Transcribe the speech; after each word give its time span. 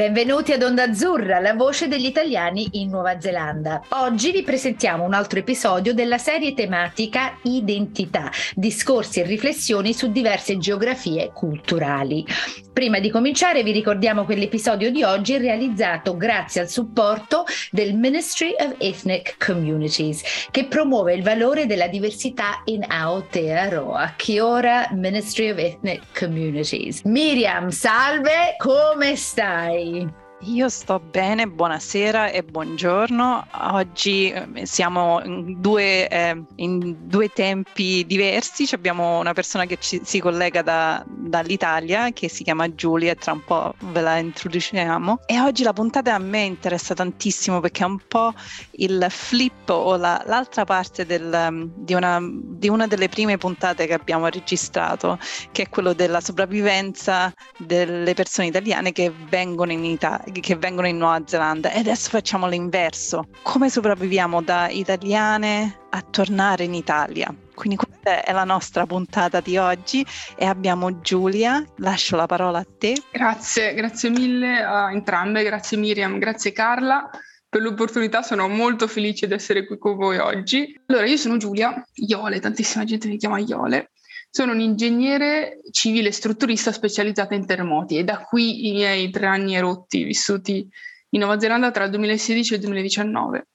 Benvenuti 0.00 0.52
ad 0.52 0.62
Onda 0.62 0.84
Azzurra, 0.84 1.40
la 1.40 1.52
voce 1.52 1.86
degli 1.86 2.06
italiani 2.06 2.66
in 2.72 2.88
Nuova 2.88 3.20
Zelanda. 3.20 3.82
Oggi 3.90 4.32
vi 4.32 4.42
presentiamo 4.42 5.04
un 5.04 5.12
altro 5.12 5.40
episodio 5.40 5.92
della 5.92 6.16
serie 6.16 6.54
tematica 6.54 7.36
Identità, 7.42 8.30
discorsi 8.54 9.20
e 9.20 9.24
riflessioni 9.24 9.92
su 9.92 10.10
diverse 10.10 10.56
geografie 10.56 11.30
culturali. 11.34 12.24
Prima 12.72 12.98
di 12.98 13.10
cominciare 13.10 13.62
vi 13.62 13.72
ricordiamo 13.72 14.24
che 14.24 14.36
l'episodio 14.36 14.90
di 14.90 15.02
oggi 15.02 15.34
è 15.34 15.38
realizzato 15.38 16.16
grazie 16.16 16.62
al 16.62 16.70
supporto 16.70 17.44
del 17.70 17.94
Ministry 17.94 18.54
of 18.58 18.76
Ethnic 18.78 19.36
Communities, 19.44 20.48
che 20.50 20.64
promuove 20.64 21.12
il 21.12 21.22
valore 21.22 21.66
della 21.66 21.88
diversità 21.88 22.62
in 22.66 22.86
Aotearoa. 22.88 24.14
Chiora 24.16 24.88
Ministry 24.92 25.50
of 25.50 25.58
Ethnic 25.58 26.18
Communities. 26.18 27.02
Miriam, 27.02 27.68
salve, 27.68 28.54
come 28.56 29.14
stai? 29.14 29.89
Bye. 29.90 30.29
Io 30.44 30.70
sto 30.70 30.98
bene, 31.00 31.46
buonasera 31.46 32.30
e 32.30 32.42
buongiorno. 32.42 33.46
Oggi 33.72 34.30
eh, 34.30 34.64
siamo 34.64 35.20
in 35.22 35.60
due, 35.60 36.08
eh, 36.08 36.42
in 36.56 36.96
due 37.06 37.28
tempi 37.28 38.06
diversi. 38.06 38.66
Abbiamo 38.72 39.18
una 39.18 39.34
persona 39.34 39.66
che 39.66 39.76
ci, 39.78 40.00
si 40.02 40.18
collega 40.18 40.62
da, 40.62 41.04
dall'Italia 41.06 42.10
che 42.12 42.30
si 42.30 42.42
chiama 42.42 42.74
Giulia 42.74 43.14
tra 43.14 43.32
un 43.32 43.44
po' 43.44 43.74
ve 43.80 44.00
la 44.00 44.16
introduciamo. 44.16 45.20
E 45.26 45.38
oggi 45.40 45.62
la 45.62 45.74
puntata 45.74 46.14
a 46.14 46.18
me 46.18 46.40
interessa 46.40 46.94
tantissimo 46.94 47.60
perché 47.60 47.82
è 47.82 47.86
un 47.86 48.00
po' 48.08 48.32
il 48.72 49.06
flip 49.10 49.68
o 49.68 49.96
la, 49.96 50.22
l'altra 50.24 50.64
parte 50.64 51.04
del, 51.04 51.70
di, 51.76 51.92
una, 51.92 52.18
di 52.22 52.70
una 52.70 52.86
delle 52.86 53.10
prime 53.10 53.36
puntate 53.36 53.86
che 53.86 53.92
abbiamo 53.92 54.26
registrato, 54.28 55.18
che 55.52 55.64
è 55.64 55.68
quello 55.68 55.92
della 55.92 56.22
sopravvivenza 56.22 57.30
delle 57.58 58.14
persone 58.14 58.48
italiane 58.48 58.92
che 58.92 59.12
vengono 59.28 59.72
in 59.72 59.84
Italia 59.84 60.28
che 60.38 60.54
vengono 60.54 60.86
in 60.86 60.98
Nuova 60.98 61.20
Zelanda 61.26 61.72
e 61.72 61.80
adesso 61.80 62.10
facciamo 62.10 62.46
l'inverso. 62.46 63.26
Come 63.42 63.68
sopravviviamo 63.68 64.40
da 64.42 64.68
italiane 64.68 65.80
a 65.90 66.00
tornare 66.02 66.62
in 66.62 66.74
Italia? 66.74 67.34
Quindi 67.52 67.76
questa 67.76 68.22
è 68.22 68.32
la 68.32 68.44
nostra 68.44 68.86
puntata 68.86 69.40
di 69.40 69.56
oggi 69.56 70.06
e 70.36 70.46
abbiamo 70.46 71.00
Giulia, 71.00 71.64
lascio 71.78 72.14
la 72.14 72.26
parola 72.26 72.58
a 72.58 72.66
te. 72.78 73.02
Grazie, 73.10 73.74
grazie 73.74 74.10
mille 74.10 74.62
a 74.62 74.92
entrambe, 74.92 75.42
grazie 75.42 75.76
Miriam, 75.76 76.18
grazie 76.18 76.52
Carla 76.52 77.10
per 77.50 77.62
l'opportunità, 77.62 78.22
sono 78.22 78.46
molto 78.46 78.86
felice 78.86 79.26
di 79.26 79.34
essere 79.34 79.66
qui 79.66 79.76
con 79.76 79.96
voi 79.96 80.18
oggi. 80.18 80.80
Allora, 80.86 81.06
io 81.06 81.16
sono 81.16 81.36
Giulia, 81.36 81.84
Iole, 81.94 82.38
tantissima 82.38 82.84
gente 82.84 83.08
mi 83.08 83.16
chiama 83.16 83.40
Iole. 83.40 83.90
Sono 84.32 84.52
un 84.52 84.60
ingegnere 84.60 85.60
civile 85.72 86.12
strutturista 86.12 86.70
specializzata 86.70 87.34
in 87.34 87.46
terremoti 87.46 87.98
e 87.98 88.04
da 88.04 88.18
qui 88.18 88.68
i 88.68 88.72
miei 88.72 89.10
tre 89.10 89.26
anni 89.26 89.56
erotti 89.56 90.04
vissuti 90.04 90.68
in 91.10 91.20
Nuova 91.20 91.40
Zelanda 91.40 91.72
tra 91.72 91.84
il 91.84 91.90
2016 91.90 92.52
e 92.52 92.56
il 92.56 92.62
2019. 92.62 93.48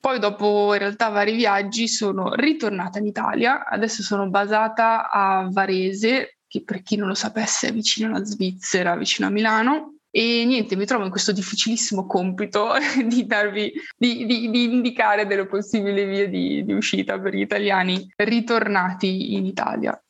Poi 0.00 0.18
dopo 0.18 0.72
in 0.72 0.78
realtà 0.80 1.08
vari 1.08 1.34
viaggi 1.34 1.86
sono 1.88 2.34
ritornata 2.34 2.98
in 2.98 3.06
Italia, 3.06 3.64
adesso 3.64 4.02
sono 4.02 4.28
basata 4.28 5.10
a 5.10 5.48
Varese, 5.50 6.38
che 6.46 6.62
per 6.64 6.82
chi 6.82 6.96
non 6.96 7.08
lo 7.08 7.14
sapesse 7.14 7.68
è 7.68 7.72
vicino 7.72 8.08
alla 8.14 8.24
Svizzera, 8.24 8.96
vicino 8.96 9.28
a 9.28 9.30
Milano, 9.30 9.96
e 10.10 10.44
niente, 10.44 10.76
mi 10.76 10.86
trovo 10.86 11.04
in 11.04 11.10
questo 11.10 11.32
difficilissimo 11.32 12.06
compito 12.06 12.72
di, 13.04 13.26
darvi, 13.26 13.72
di, 13.96 14.24
di, 14.24 14.50
di 14.50 14.64
indicare 14.64 15.26
delle 15.26 15.46
possibili 15.46 16.04
vie 16.04 16.28
di, 16.28 16.64
di 16.64 16.72
uscita 16.72 17.18
per 17.20 17.34
gli 17.34 17.40
italiani 17.40 18.12
ritornati 18.16 19.34
in 19.34 19.44
Italia. 19.44 20.00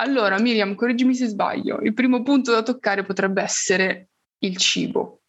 Allora, 0.00 0.38
Miriam, 0.38 0.74
correggimi 0.74 1.14
se 1.14 1.26
sbaglio. 1.26 1.80
Il 1.80 1.94
primo 1.94 2.22
punto 2.22 2.52
da 2.52 2.62
toccare 2.62 3.04
potrebbe 3.04 3.42
essere 3.42 4.10
il 4.38 4.56
cibo. 4.56 5.22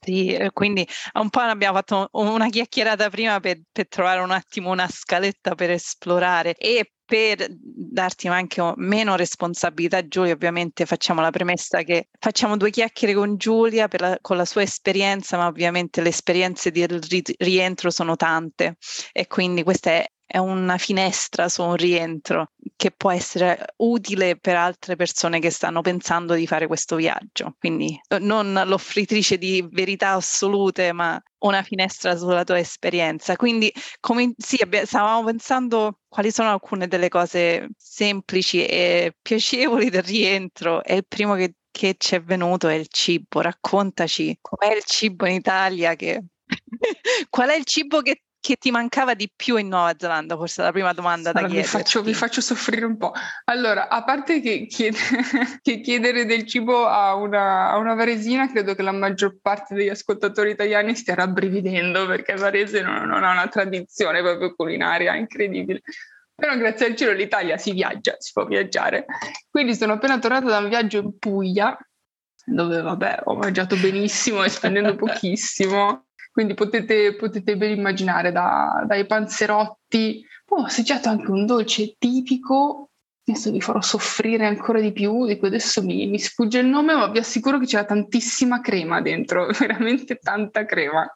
Sì, 0.00 0.32
eh, 0.34 0.50
quindi 0.52 0.86
un 1.14 1.30
po' 1.30 1.40
abbiamo 1.40 1.76
fatto 1.76 2.08
una 2.12 2.48
chiacchierata 2.48 3.08
prima 3.08 3.40
per, 3.40 3.60
per, 3.72 3.88
trovare 3.88 4.20
un 4.20 4.30
attimo 4.30 4.70
una 4.70 4.86
scaletta 4.86 5.54
per 5.54 5.70
esplorare 5.70 6.54
e 6.56 6.92
per 7.06 7.46
darti 7.50 8.28
anche 8.28 8.72
meno 8.76 9.16
responsabilità, 9.16 10.06
Giulia, 10.06 10.34
ovviamente 10.34 10.86
facciamo 10.86 11.20
la 11.20 11.30
premessa 11.30 11.82
che 11.82 12.08
facciamo 12.18 12.56
due 12.56 12.70
chiacchiere 12.70 13.14
con 13.14 13.36
Giulia 13.36 13.88
la, 13.90 14.18
con 14.20 14.36
la 14.36 14.44
sua 14.44 14.62
esperienza, 14.62 15.36
ma 15.36 15.46
ovviamente 15.46 16.02
le 16.02 16.10
esperienze 16.10 16.70
di 16.70 16.86
rientro 17.38 17.90
sono 17.90 18.14
tante 18.16 18.76
e 19.12 19.26
quindi 19.26 19.62
questa 19.62 19.90
è 19.90 20.06
è 20.26 20.38
una 20.38 20.78
finestra 20.78 21.48
su 21.48 21.62
un 21.62 21.76
rientro 21.76 22.52
che 22.76 22.90
può 22.90 23.10
essere 23.12 23.64
utile 23.76 24.36
per 24.36 24.56
altre 24.56 24.96
persone 24.96 25.38
che 25.38 25.50
stanno 25.50 25.80
pensando 25.80 26.34
di 26.34 26.46
fare 26.46 26.66
questo 26.66 26.96
viaggio. 26.96 27.54
Quindi 27.58 27.98
eh, 28.08 28.18
non 28.18 28.60
l'offritrice 28.66 29.38
di 29.38 29.66
verità 29.70 30.10
assolute, 30.10 30.92
ma 30.92 31.20
una 31.40 31.62
finestra 31.62 32.16
sulla 32.16 32.44
tua 32.44 32.58
esperienza. 32.58 33.36
Quindi 33.36 33.72
come, 34.00 34.32
sì, 34.36 34.58
stavamo 34.84 35.24
pensando 35.24 36.00
quali 36.08 36.30
sono 36.30 36.50
alcune 36.50 36.88
delle 36.88 37.08
cose 37.08 37.68
semplici 37.76 38.64
e 38.66 39.14
piacevoli 39.20 39.90
del 39.90 40.02
rientro 40.02 40.82
e 40.82 40.96
il 40.96 41.06
primo 41.06 41.34
che, 41.34 41.54
che 41.70 41.94
ci 41.98 42.14
è 42.16 42.22
venuto 42.22 42.68
è 42.68 42.74
il 42.74 42.88
cibo. 42.88 43.40
Raccontaci 43.40 44.38
com'è 44.40 44.74
il 44.74 44.84
cibo 44.84 45.26
in 45.26 45.34
Italia 45.34 45.94
che... 45.94 46.24
Qual 47.30 47.48
è 47.48 47.54
il 47.54 47.64
cibo 47.64 48.02
che 48.02 48.23
che 48.44 48.56
ti 48.56 48.70
mancava 48.70 49.14
di 49.14 49.32
più 49.34 49.56
in 49.56 49.68
Nuova 49.68 49.94
Zelanda? 49.96 50.36
Forse 50.36 50.60
è 50.60 50.66
la 50.66 50.70
prima 50.70 50.92
domanda 50.92 51.30
allora, 51.30 51.46
da 51.46 51.48
chiedere. 51.48 51.62
Vi 51.62 51.78
faccio, 51.78 52.02
vi 52.02 52.12
faccio, 52.12 52.40
soffrire 52.42 52.84
un 52.84 52.98
po'. 52.98 53.14
Allora, 53.44 53.88
a 53.88 54.04
parte 54.04 54.42
che, 54.42 54.66
chied- 54.66 54.94
che 55.62 55.80
chiedere 55.80 56.26
del 56.26 56.46
cibo 56.46 56.84
a 56.84 57.14
una, 57.14 57.70
a 57.70 57.78
una, 57.78 57.94
varesina, 57.94 58.50
credo 58.50 58.74
che 58.74 58.82
la 58.82 58.92
maggior 58.92 59.38
parte 59.40 59.74
degli 59.74 59.88
ascoltatori 59.88 60.50
italiani 60.50 60.94
stia 60.94 61.14
rabbrividendo 61.14 62.04
perché 62.06 62.34
Varese 62.34 62.82
non, 62.82 63.08
non 63.08 63.24
ha 63.24 63.32
una 63.32 63.48
tradizione 63.48 64.20
proprio 64.20 64.54
culinaria 64.54 65.16
incredibile. 65.16 65.80
Però 66.34 66.54
grazie 66.58 66.84
al 66.84 66.96
cielo 66.96 67.12
l'Italia 67.12 67.56
si 67.56 67.72
viaggia, 67.72 68.16
si 68.18 68.32
può 68.34 68.44
viaggiare. 68.44 69.06
Quindi 69.48 69.74
sono 69.74 69.94
appena 69.94 70.18
tornata 70.18 70.48
da 70.48 70.58
un 70.58 70.68
viaggio 70.68 70.98
in 70.98 71.18
Puglia, 71.18 71.74
dove 72.44 72.82
vabbè 72.82 73.20
ho 73.24 73.36
mangiato 73.36 73.74
benissimo 73.76 74.44
e 74.44 74.50
spendendo 74.50 74.96
pochissimo 75.00 76.08
quindi 76.34 76.54
potete, 76.54 77.14
potete 77.14 77.56
ben 77.56 77.78
immaginare 77.78 78.32
da, 78.32 78.82
dai 78.88 79.06
panzerotti. 79.06 80.26
Poi 80.44 80.62
ho 80.62 80.64
assaggiato 80.64 81.08
anche 81.08 81.30
un 81.30 81.46
dolce 81.46 81.94
tipico, 81.96 82.90
adesso 83.24 83.52
vi 83.52 83.60
farò 83.60 83.80
soffrire 83.80 84.44
ancora 84.44 84.80
di 84.80 84.90
più, 84.90 85.26
di 85.26 85.38
cui 85.38 85.46
adesso 85.46 85.80
mi, 85.84 86.08
mi 86.08 86.18
sfugge 86.18 86.58
il 86.58 86.66
nome, 86.66 86.92
ma 86.94 87.06
vi 87.06 87.18
assicuro 87.18 87.60
che 87.60 87.66
c'era 87.66 87.84
tantissima 87.84 88.60
crema 88.60 89.00
dentro, 89.00 89.46
veramente 89.56 90.16
tanta 90.16 90.66
crema 90.66 91.08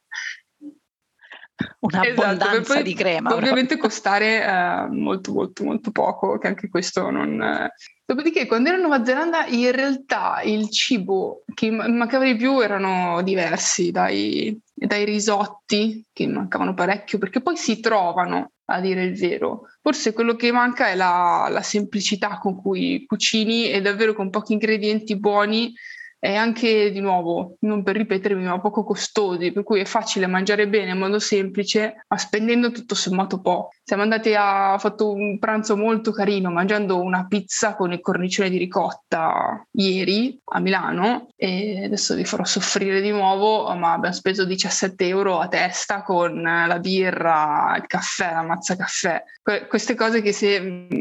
un'abbondanza 1.80 2.60
esatto, 2.60 2.82
di 2.82 2.94
crema. 2.94 3.34
Ovviamente 3.34 3.74
però. 3.74 3.88
costare 3.88 4.44
eh, 4.44 4.86
molto 4.88 5.32
molto 5.32 5.64
molto 5.64 5.90
poco, 5.90 6.38
che 6.38 6.46
anche 6.46 6.68
questo 6.68 7.10
non... 7.10 7.42
Eh. 7.42 7.72
Dopodiché 8.08 8.46
quando 8.46 8.70
ero 8.70 8.78
in 8.78 8.84
Nuova 8.86 9.04
Zelanda 9.04 9.44
in 9.48 9.70
realtà 9.70 10.40
il 10.40 10.70
cibo 10.70 11.44
che 11.52 11.70
mancava 11.70 12.24
di 12.24 12.36
più 12.36 12.58
erano 12.58 13.20
diversi 13.20 13.90
dai, 13.90 14.58
dai 14.72 15.04
risotti 15.04 16.06
che 16.10 16.26
mancavano 16.26 16.72
parecchio 16.72 17.18
perché 17.18 17.42
poi 17.42 17.58
si 17.58 17.80
trovano 17.80 18.52
a 18.64 18.80
dire 18.80 19.04
il 19.04 19.14
vero. 19.14 19.64
Forse 19.82 20.14
quello 20.14 20.36
che 20.36 20.50
manca 20.52 20.88
è 20.88 20.94
la, 20.94 21.48
la 21.50 21.60
semplicità 21.60 22.38
con 22.38 22.56
cui 22.56 23.04
cucini 23.04 23.70
e 23.70 23.82
davvero 23.82 24.14
con 24.14 24.30
pochi 24.30 24.54
ingredienti 24.54 25.18
buoni 25.18 25.74
e 26.20 26.34
anche 26.34 26.90
di 26.90 27.00
nuovo, 27.00 27.56
non 27.60 27.82
per 27.82 27.96
ripetermi, 27.96 28.44
ma 28.44 28.60
poco 28.60 28.82
costosi, 28.82 29.52
per 29.52 29.62
cui 29.62 29.80
è 29.80 29.84
facile 29.84 30.26
mangiare 30.26 30.68
bene 30.68 30.92
in 30.92 30.98
modo 30.98 31.18
semplice, 31.18 32.04
ma 32.08 32.18
spendendo 32.18 32.72
tutto 32.72 32.94
sommato 32.94 33.40
poco. 33.40 33.70
Siamo 33.84 34.02
andati 34.02 34.34
a 34.36 34.76
fatto 34.78 35.12
un 35.12 35.38
pranzo 35.38 35.76
molto 35.76 36.10
carino 36.10 36.50
mangiando 36.50 37.00
una 37.00 37.26
pizza 37.26 37.74
con 37.74 37.92
il 37.92 38.00
cornicione 38.00 38.50
di 38.50 38.58
ricotta 38.58 39.64
ieri 39.72 40.38
a 40.44 40.60
Milano 40.60 41.28
e 41.36 41.84
adesso 41.84 42.14
vi 42.14 42.24
farò 42.24 42.44
soffrire 42.44 43.00
di 43.00 43.10
nuovo, 43.10 43.72
ma 43.76 43.92
abbiamo 43.92 44.14
speso 44.14 44.44
17 44.44 45.06
euro 45.06 45.38
a 45.38 45.48
testa 45.48 46.02
con 46.02 46.42
la 46.42 46.78
birra, 46.80 47.74
il 47.76 47.86
caffè, 47.86 48.32
la 48.32 48.42
mazza 48.42 48.76
caffè. 48.76 49.22
Que- 49.42 49.66
queste 49.66 49.94
cose 49.94 50.20
che 50.20 50.32
se 50.32 50.96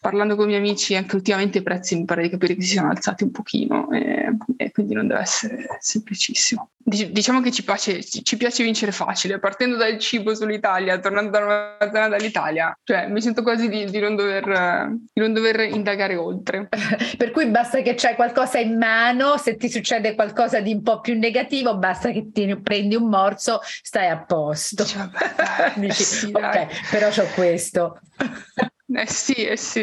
parlando 0.00 0.34
con 0.34 0.44
i 0.44 0.48
miei 0.48 0.60
amici 0.60 0.96
anche 0.96 1.14
ultimamente 1.14 1.58
i 1.58 1.62
prezzi 1.62 1.94
mi 1.94 2.06
pare 2.06 2.22
di 2.22 2.30
capire 2.30 2.54
che 2.54 2.62
si 2.62 2.76
sono 2.76 2.88
alzati 2.88 3.22
un 3.22 3.30
pochino 3.30 3.90
e, 3.90 4.34
e 4.60 4.70
quindi 4.72 4.92
non 4.92 5.06
deve 5.06 5.20
essere 5.20 5.66
semplicissimo. 5.78 6.72
Diciamo 6.76 7.40
che 7.40 7.50
ci 7.50 7.64
piace, 7.64 8.02
ci 8.04 8.36
piace, 8.36 8.62
vincere 8.62 8.92
facile, 8.92 9.38
partendo 9.38 9.76
dal 9.76 9.98
cibo 9.98 10.34
sull'Italia, 10.34 10.98
tornando 10.98 11.30
da 11.30 11.38
Nuova 11.38 11.76
Zelanda 11.90 12.16
all'Italia, 12.16 12.78
cioè 12.84 13.08
mi 13.08 13.22
sento 13.22 13.42
quasi 13.42 13.70
di, 13.70 13.86
di, 13.86 13.98
non, 13.98 14.16
dover, 14.16 14.90
di 14.90 15.20
non 15.20 15.32
dover 15.32 15.60
indagare 15.60 16.16
oltre. 16.16 16.68
per 17.16 17.30
cui 17.30 17.46
basta 17.46 17.80
che 17.80 17.94
c'hai 17.94 18.14
qualcosa 18.14 18.58
in 18.58 18.76
mano, 18.76 19.38
se 19.38 19.56
ti 19.56 19.70
succede 19.70 20.14
qualcosa 20.14 20.60
di 20.60 20.74
un 20.74 20.82
po' 20.82 21.00
più 21.00 21.18
negativo, 21.18 21.78
basta 21.78 22.10
che 22.10 22.30
ti 22.30 22.54
prendi 22.60 22.96
un 22.96 23.08
morso, 23.08 23.60
stai 23.62 24.08
a 24.08 24.22
posto. 24.22 24.82
Dici, 24.82 24.96
vabbè, 24.98 25.72
Dici, 25.80 26.02
sì, 26.02 26.30
ok, 26.34 26.90
però 26.90 27.08
c'ho 27.08 27.26
questo. 27.34 27.98
Eh 28.92 29.06
sì, 29.06 29.34
eh 29.34 29.56
sì. 29.56 29.82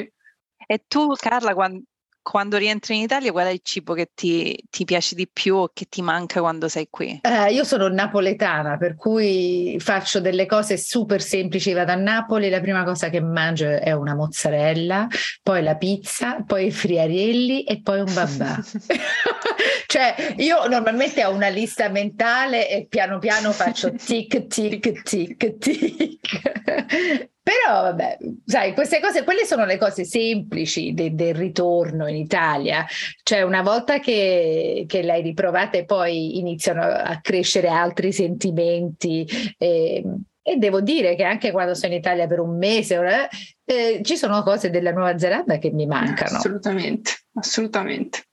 E 0.68 0.84
tu, 0.86 1.14
Carla, 1.16 1.54
quando, 1.54 1.84
quando 2.30 2.58
rientri 2.58 2.98
in 2.98 3.04
Italia, 3.04 3.32
qual 3.32 3.48
è 3.48 3.52
il 3.52 3.62
cibo 3.64 3.94
che 3.94 4.10
ti, 4.14 4.62
ti 4.70 4.84
piace 4.84 5.16
di 5.16 5.30
più 5.32 5.56
o 5.56 5.72
che 5.74 5.86
ti 5.88 6.02
manca 6.02 6.42
quando 6.42 6.68
sei 6.68 6.90
qui? 6.90 7.22
Eh, 7.24 7.54
io 7.54 7.64
sono 7.64 7.88
napoletana, 7.88 8.76
per 8.76 8.96
cui 8.96 9.78
faccio 9.80 10.20
delle 10.20 10.46
cose 10.46 10.76
super 10.76 11.22
semplici. 11.22 11.72
Vado 11.72 11.94
a 11.94 11.96
Napoli, 11.96 12.50
la 12.50 12.60
prima 12.60 12.84
cosa 12.84 13.08
che 13.08 13.22
mangio 13.22 13.68
è 13.68 13.94
una 13.94 14.14
mozzarella, 14.14 15.08
poi 15.42 15.64
la 15.64 15.78
pizza, 15.78 16.44
poi 16.46 16.66
i 16.66 16.72
friarielli 16.72 17.64
e 17.64 17.82
poi 17.82 18.02
un 18.02 18.14
babà. 18.14 18.60
cioè, 19.88 20.36
io 20.36 20.68
normalmente 20.68 21.24
ho 21.24 21.32
una 21.32 21.48
lista 21.48 21.88
mentale 21.88 22.70
e 22.70 22.88
piano 22.90 23.20
piano 23.20 23.54
faccio 23.54 23.94
tic, 23.94 24.48
tic, 24.48 25.02
tic, 25.02 25.58
tic. 25.60 27.36
Però 27.48 27.82
vabbè, 27.84 28.18
sai, 28.44 28.74
queste 28.74 29.00
cose, 29.00 29.24
quelle 29.24 29.46
sono 29.46 29.64
le 29.64 29.78
cose 29.78 30.04
semplici 30.04 30.94
de, 30.94 31.16
del 31.16 31.34
ritorno 31.34 32.06
in 32.06 32.18
Italia. 32.18 32.86
Cioè, 33.24 33.42
una 33.44 33.62
volta 33.62 34.00
che, 34.00 34.84
che 34.86 35.02
l'hai 35.02 35.22
riprovata 35.22 35.78
e 35.78 35.86
poi 35.86 36.40
iniziano 36.40 36.82
a 36.82 37.20
crescere 37.22 37.70
altri 37.70 38.12
sentimenti. 38.12 39.26
E, 39.58 40.04
e 40.42 40.56
devo 40.58 40.82
dire 40.82 41.16
che 41.16 41.24
anche 41.24 41.52
quando 41.52 41.74
sono 41.74 41.94
in 41.94 42.00
Italia 42.00 42.28
per 42.28 42.42
un 42.42 42.58
mese, 42.58 43.30
eh, 43.64 44.02
ci 44.04 44.18
sono 44.18 44.44
cose 44.44 44.70
della 44.70 44.92
Nuova 44.92 45.18
Zelanda 45.18 45.58
che 45.58 45.72
mi 45.72 45.86
mancano. 45.86 46.36
Assolutamente, 46.36 47.12
assolutamente. 47.36 48.24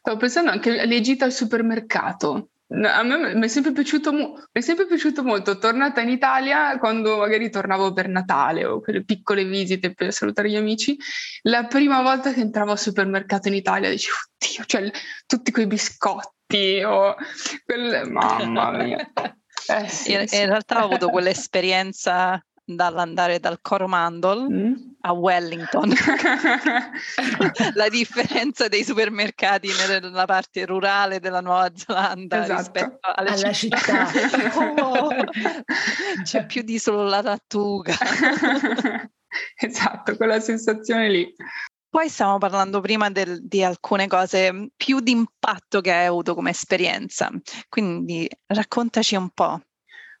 Stavo 0.00 0.16
pensando 0.16 0.50
anche 0.50 0.80
alle 0.80 1.02
gite 1.02 1.24
al 1.24 1.32
supermercato. 1.32 2.52
A 2.68 3.04
me 3.04 3.34
mi 3.36 3.44
è 3.44 3.48
sempre 3.48 3.70
piaciuto, 3.70 4.12
mi 4.12 4.34
è 4.50 4.60
sempre 4.60 4.86
piaciuto 4.86 5.22
molto, 5.22 5.56
tornata 5.56 6.00
in 6.00 6.08
Italia 6.08 6.78
quando 6.78 7.18
magari 7.18 7.48
tornavo 7.48 7.92
per 7.92 8.08
Natale 8.08 8.64
o 8.64 8.80
quelle 8.80 9.04
piccole 9.04 9.44
visite 9.44 9.94
per 9.94 10.12
salutare 10.12 10.50
gli 10.50 10.56
amici, 10.56 10.96
la 11.42 11.66
prima 11.66 12.02
volta 12.02 12.32
che 12.32 12.40
entravo 12.40 12.72
al 12.72 12.78
supermercato 12.78 13.46
in 13.46 13.54
Italia 13.54 13.88
dicevo, 13.88 14.16
oddio, 14.34 14.64
cioè 14.64 14.90
tutti 15.26 15.52
quei 15.52 15.68
biscotti 15.68 16.82
o 16.84 17.14
quelle, 17.64 18.04
mamma 18.04 18.70
mia. 18.72 19.12
Eh, 19.68 19.88
sì, 19.88 20.12
in, 20.12 20.28
sì. 20.28 20.36
in 20.36 20.46
realtà 20.46 20.80
ho 20.80 20.84
avuto 20.84 21.08
quell'esperienza 21.08 22.40
dall'andare 22.66 23.38
dal 23.38 23.60
Coromandel 23.62 24.48
mm. 24.50 24.72
a 25.02 25.12
Wellington. 25.12 25.92
la 27.74 27.88
differenza 27.88 28.66
dei 28.66 28.82
supermercati 28.82 29.68
nella 29.88 30.24
parte 30.24 30.66
rurale 30.66 31.20
della 31.20 31.40
Nuova 31.40 31.70
Zelanda 31.72 32.42
esatto. 32.42 32.58
rispetto 32.58 32.98
alla 33.00 33.36
città. 33.36 33.52
città. 33.52 34.04
Oh, 34.86 35.08
c'è 36.22 36.46
più 36.46 36.62
di 36.62 36.78
solo 36.78 37.04
la 37.04 37.22
tattuga. 37.22 37.94
esatto, 39.60 40.16
quella 40.16 40.40
sensazione 40.40 41.08
lì. 41.08 41.34
Poi 41.88 42.08
stiamo 42.08 42.38
parlando 42.38 42.80
prima 42.80 43.10
del, 43.10 43.46
di 43.46 43.62
alcune 43.62 44.06
cose 44.06 44.70
più 44.76 45.00
di 45.00 45.12
impatto 45.12 45.80
che 45.80 45.92
hai 45.92 46.06
avuto 46.06 46.34
come 46.34 46.50
esperienza, 46.50 47.30
quindi 47.68 48.28
raccontaci 48.46 49.14
un 49.14 49.30
po'. 49.30 49.60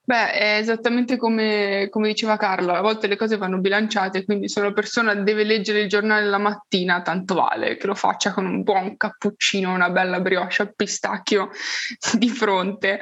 Beh, 0.08 0.30
è 0.34 0.58
esattamente 0.58 1.16
come, 1.16 1.88
come, 1.90 2.06
diceva 2.06 2.36
Carla, 2.36 2.78
a 2.78 2.80
volte 2.80 3.08
le 3.08 3.16
cose 3.16 3.36
vanno 3.36 3.58
bilanciate, 3.58 4.24
quindi 4.24 4.48
se 4.48 4.60
una 4.60 4.72
persona 4.72 5.14
deve 5.14 5.42
leggere 5.42 5.80
il 5.80 5.88
giornale 5.88 6.26
la 6.26 6.38
mattina, 6.38 7.02
tanto 7.02 7.34
vale 7.34 7.76
che 7.76 7.88
lo 7.88 7.94
faccia 7.96 8.32
con 8.32 8.46
un 8.46 8.62
buon 8.62 8.96
cappuccino, 8.96 9.74
una 9.74 9.90
bella 9.90 10.20
brioche 10.20 10.62
a 10.62 10.66
pistacchio 10.66 11.50
di 12.16 12.28
fronte. 12.28 13.00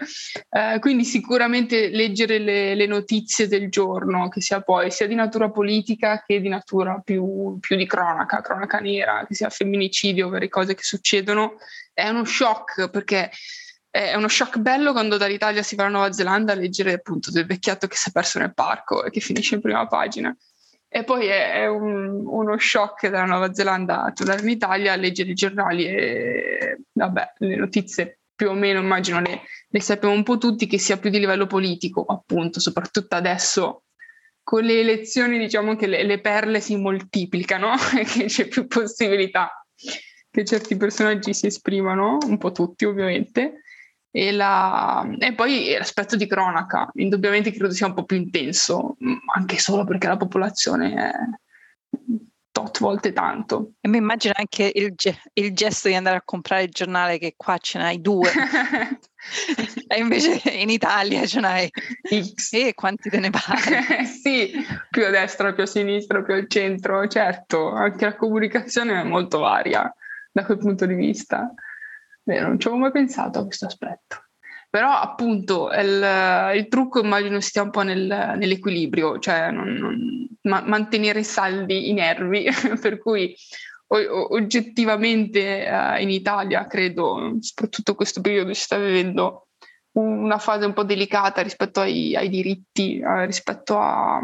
Eh, 0.48 0.78
quindi 0.80 1.04
sicuramente 1.04 1.90
leggere 1.90 2.38
le, 2.38 2.74
le, 2.74 2.86
notizie 2.86 3.48
del 3.48 3.68
giorno, 3.68 4.30
che 4.30 4.40
sia 4.40 4.62
poi 4.62 4.90
sia 4.90 5.06
di 5.06 5.14
natura 5.14 5.50
politica 5.50 6.22
che 6.26 6.40
di 6.40 6.48
natura 6.48 7.02
più, 7.04 7.58
più 7.60 7.76
di 7.76 7.86
cronaca, 7.86 8.40
cronaca 8.40 8.78
nera, 8.78 9.26
che 9.28 9.34
sia 9.34 9.50
femminicidio, 9.50 10.30
varie 10.30 10.48
cose 10.48 10.74
che 10.74 10.82
succedono, 10.82 11.56
è 11.92 12.08
uno 12.08 12.24
shock 12.24 12.88
perché 12.88 13.30
è 13.94 14.16
uno 14.16 14.26
shock 14.26 14.58
bello 14.58 14.90
quando 14.90 15.16
dall'Italia 15.16 15.62
si 15.62 15.76
va 15.76 15.84
alla 15.84 15.92
Nuova 15.92 16.12
Zelanda 16.12 16.50
a 16.50 16.56
leggere 16.56 16.94
appunto 16.94 17.30
del 17.30 17.46
vecchietto 17.46 17.86
che 17.86 17.94
si 17.94 18.08
è 18.08 18.12
perso 18.12 18.40
nel 18.40 18.52
parco 18.52 19.04
e 19.04 19.10
che 19.10 19.20
finisce 19.20 19.54
in 19.54 19.60
prima 19.60 19.86
pagina. 19.86 20.36
E 20.88 21.04
poi 21.04 21.26
è, 21.26 21.68
un, 21.68 22.24
uno 22.26 22.58
shock 22.58 23.06
dalla 23.08 23.26
Nuova 23.26 23.54
Zelanda 23.54 24.02
a 24.02 24.10
tornare 24.10 24.42
in 24.42 24.48
Italia 24.48 24.92
a 24.92 24.96
leggere 24.96 25.30
i 25.30 25.34
giornali 25.34 25.86
e 25.86 26.80
vabbè, 26.90 27.34
le 27.38 27.54
notizie 27.54 28.18
più 28.34 28.48
o 28.48 28.54
meno 28.54 28.80
immagino 28.80 29.20
le, 29.20 29.42
le 29.68 29.80
sappiamo 29.80 30.12
un 30.12 30.24
po' 30.24 30.38
tutti 30.38 30.66
che 30.66 30.78
sia 30.78 30.98
più 30.98 31.08
di 31.08 31.20
livello 31.20 31.46
politico, 31.46 32.04
appunto, 32.04 32.58
soprattutto 32.58 33.14
adesso 33.14 33.84
con 34.42 34.64
le 34.64 34.80
elezioni 34.80 35.38
diciamo 35.38 35.76
che 35.76 35.86
le, 35.86 36.02
le 36.02 36.20
perle 36.20 36.58
si 36.58 36.74
moltiplicano 36.74 37.74
e 37.96 38.02
che 38.02 38.24
c'è 38.24 38.48
più 38.48 38.66
possibilità 38.66 39.64
che 40.34 40.44
certi 40.44 40.76
personaggi 40.76 41.32
si 41.32 41.46
esprimano, 41.46 42.18
un 42.26 42.38
po' 42.38 42.50
tutti 42.50 42.84
ovviamente, 42.86 43.62
e, 44.16 44.30
la... 44.30 45.04
e, 45.18 45.34
poi 45.34 45.74
l'aspetto 45.76 46.14
di 46.14 46.28
cronaca, 46.28 46.88
indubbiamente 46.94 47.50
credo 47.50 47.72
sia 47.72 47.88
un 47.88 47.94
po' 47.94 48.04
più 48.04 48.16
intenso, 48.16 48.96
mm, 49.04 49.16
anche 49.34 49.58
solo 49.58 49.82
perché 49.84 50.06
la 50.06 50.16
popolazione 50.16 50.94
è 50.94 51.12
tot 52.52 52.78
volte 52.78 53.12
tanto. 53.12 53.72
E 53.80 53.88
mi 53.88 53.96
immagino 53.96 54.34
anche 54.36 54.70
il, 54.72 54.92
ge- 54.94 55.20
il 55.32 55.52
gesto 55.52 55.88
di 55.88 55.96
andare 55.96 56.18
a 56.18 56.22
comprare 56.24 56.62
il 56.62 56.70
giornale 56.70 57.18
che 57.18 57.34
qua 57.36 57.58
ce 57.58 57.78
n'hai 57.78 58.00
due. 58.00 58.30
e 59.88 59.98
invece 59.98 60.40
in 60.48 60.70
Italia 60.70 61.26
ce 61.26 61.40
n'hai 61.40 61.68
X. 62.08 62.52
E 62.52 62.74
quanti 62.74 63.10
te 63.10 63.18
ne 63.18 63.30
pare? 63.30 64.04
sì, 64.22 64.52
più 64.90 65.04
a 65.04 65.10
destra, 65.10 65.52
più 65.54 65.64
a 65.64 65.66
sinistra, 65.66 66.22
più 66.22 66.34
al 66.34 66.48
centro, 66.48 67.08
certo, 67.08 67.72
anche 67.72 68.04
la 68.04 68.14
comunicazione 68.14 69.00
è 69.00 69.02
molto 69.02 69.40
varia 69.40 69.92
da 70.30 70.44
quel 70.44 70.58
punto 70.58 70.86
di 70.86 70.94
vista. 70.94 71.52
Beh, 72.24 72.40
non 72.40 72.58
ci 72.58 72.66
avevo 72.66 72.82
mai 72.82 72.90
pensato 72.90 73.38
a 73.38 73.44
questo 73.44 73.66
aspetto. 73.66 74.24
Però 74.70 74.90
appunto 74.90 75.70
il, 75.70 76.52
il 76.56 76.68
trucco 76.68 77.00
immagino 77.00 77.38
stia 77.38 77.62
un 77.62 77.70
po' 77.70 77.82
nel, 77.82 78.34
nell'equilibrio, 78.36 79.20
cioè 79.20 79.52
non, 79.52 79.72
non, 79.74 80.28
ma, 80.42 80.62
mantenere 80.66 81.22
saldi 81.22 81.90
i 81.90 81.92
nervi, 81.92 82.48
per 82.80 82.98
cui 82.98 83.36
oggettivamente 83.86 85.64
eh, 85.64 86.02
in 86.02 86.10
Italia 86.10 86.66
credo, 86.66 87.36
soprattutto 87.38 87.94
questo 87.94 88.20
periodo 88.20 88.52
si 88.52 88.62
sta 88.62 88.76
vivendo 88.76 89.48
una 89.92 90.38
fase 90.38 90.64
un 90.64 90.72
po' 90.72 90.82
delicata 90.82 91.42
rispetto 91.42 91.80
ai, 91.80 92.16
ai 92.16 92.28
diritti, 92.28 92.98
eh, 92.98 93.26
rispetto 93.26 93.78
a, 93.78 94.20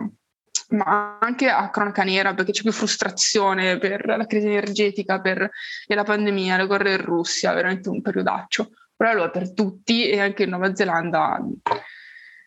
ma 0.70 1.18
anche 1.20 1.48
a 1.48 1.70
cronaca 1.70 2.02
nera 2.02 2.34
perché 2.34 2.52
c'è 2.52 2.62
più 2.62 2.72
frustrazione 2.72 3.78
per 3.78 4.06
la 4.06 4.26
crisi 4.26 4.46
energetica 4.46 5.20
per, 5.20 5.50
e 5.86 5.94
la 5.94 6.04
pandemia, 6.04 6.56
le 6.56 6.66
guerre 6.66 6.92
in 6.92 7.04
Russia, 7.04 7.52
veramente 7.52 7.88
un 7.88 8.00
periodaccio. 8.02 8.70
Però 8.96 9.12
lo 9.14 9.24
è 9.24 9.30
per 9.30 9.52
tutti 9.52 10.08
e 10.08 10.20
anche 10.20 10.42
in 10.42 10.50
Nuova 10.50 10.74
Zelanda, 10.74 11.40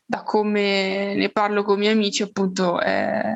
da 0.05 0.23
come 0.23 1.15
ne 1.15 1.29
parlo 1.29 1.63
con 1.63 1.77
i 1.77 1.79
miei 1.79 1.93
amici, 1.93 2.21
appunto 2.21 2.79
è 2.79 3.35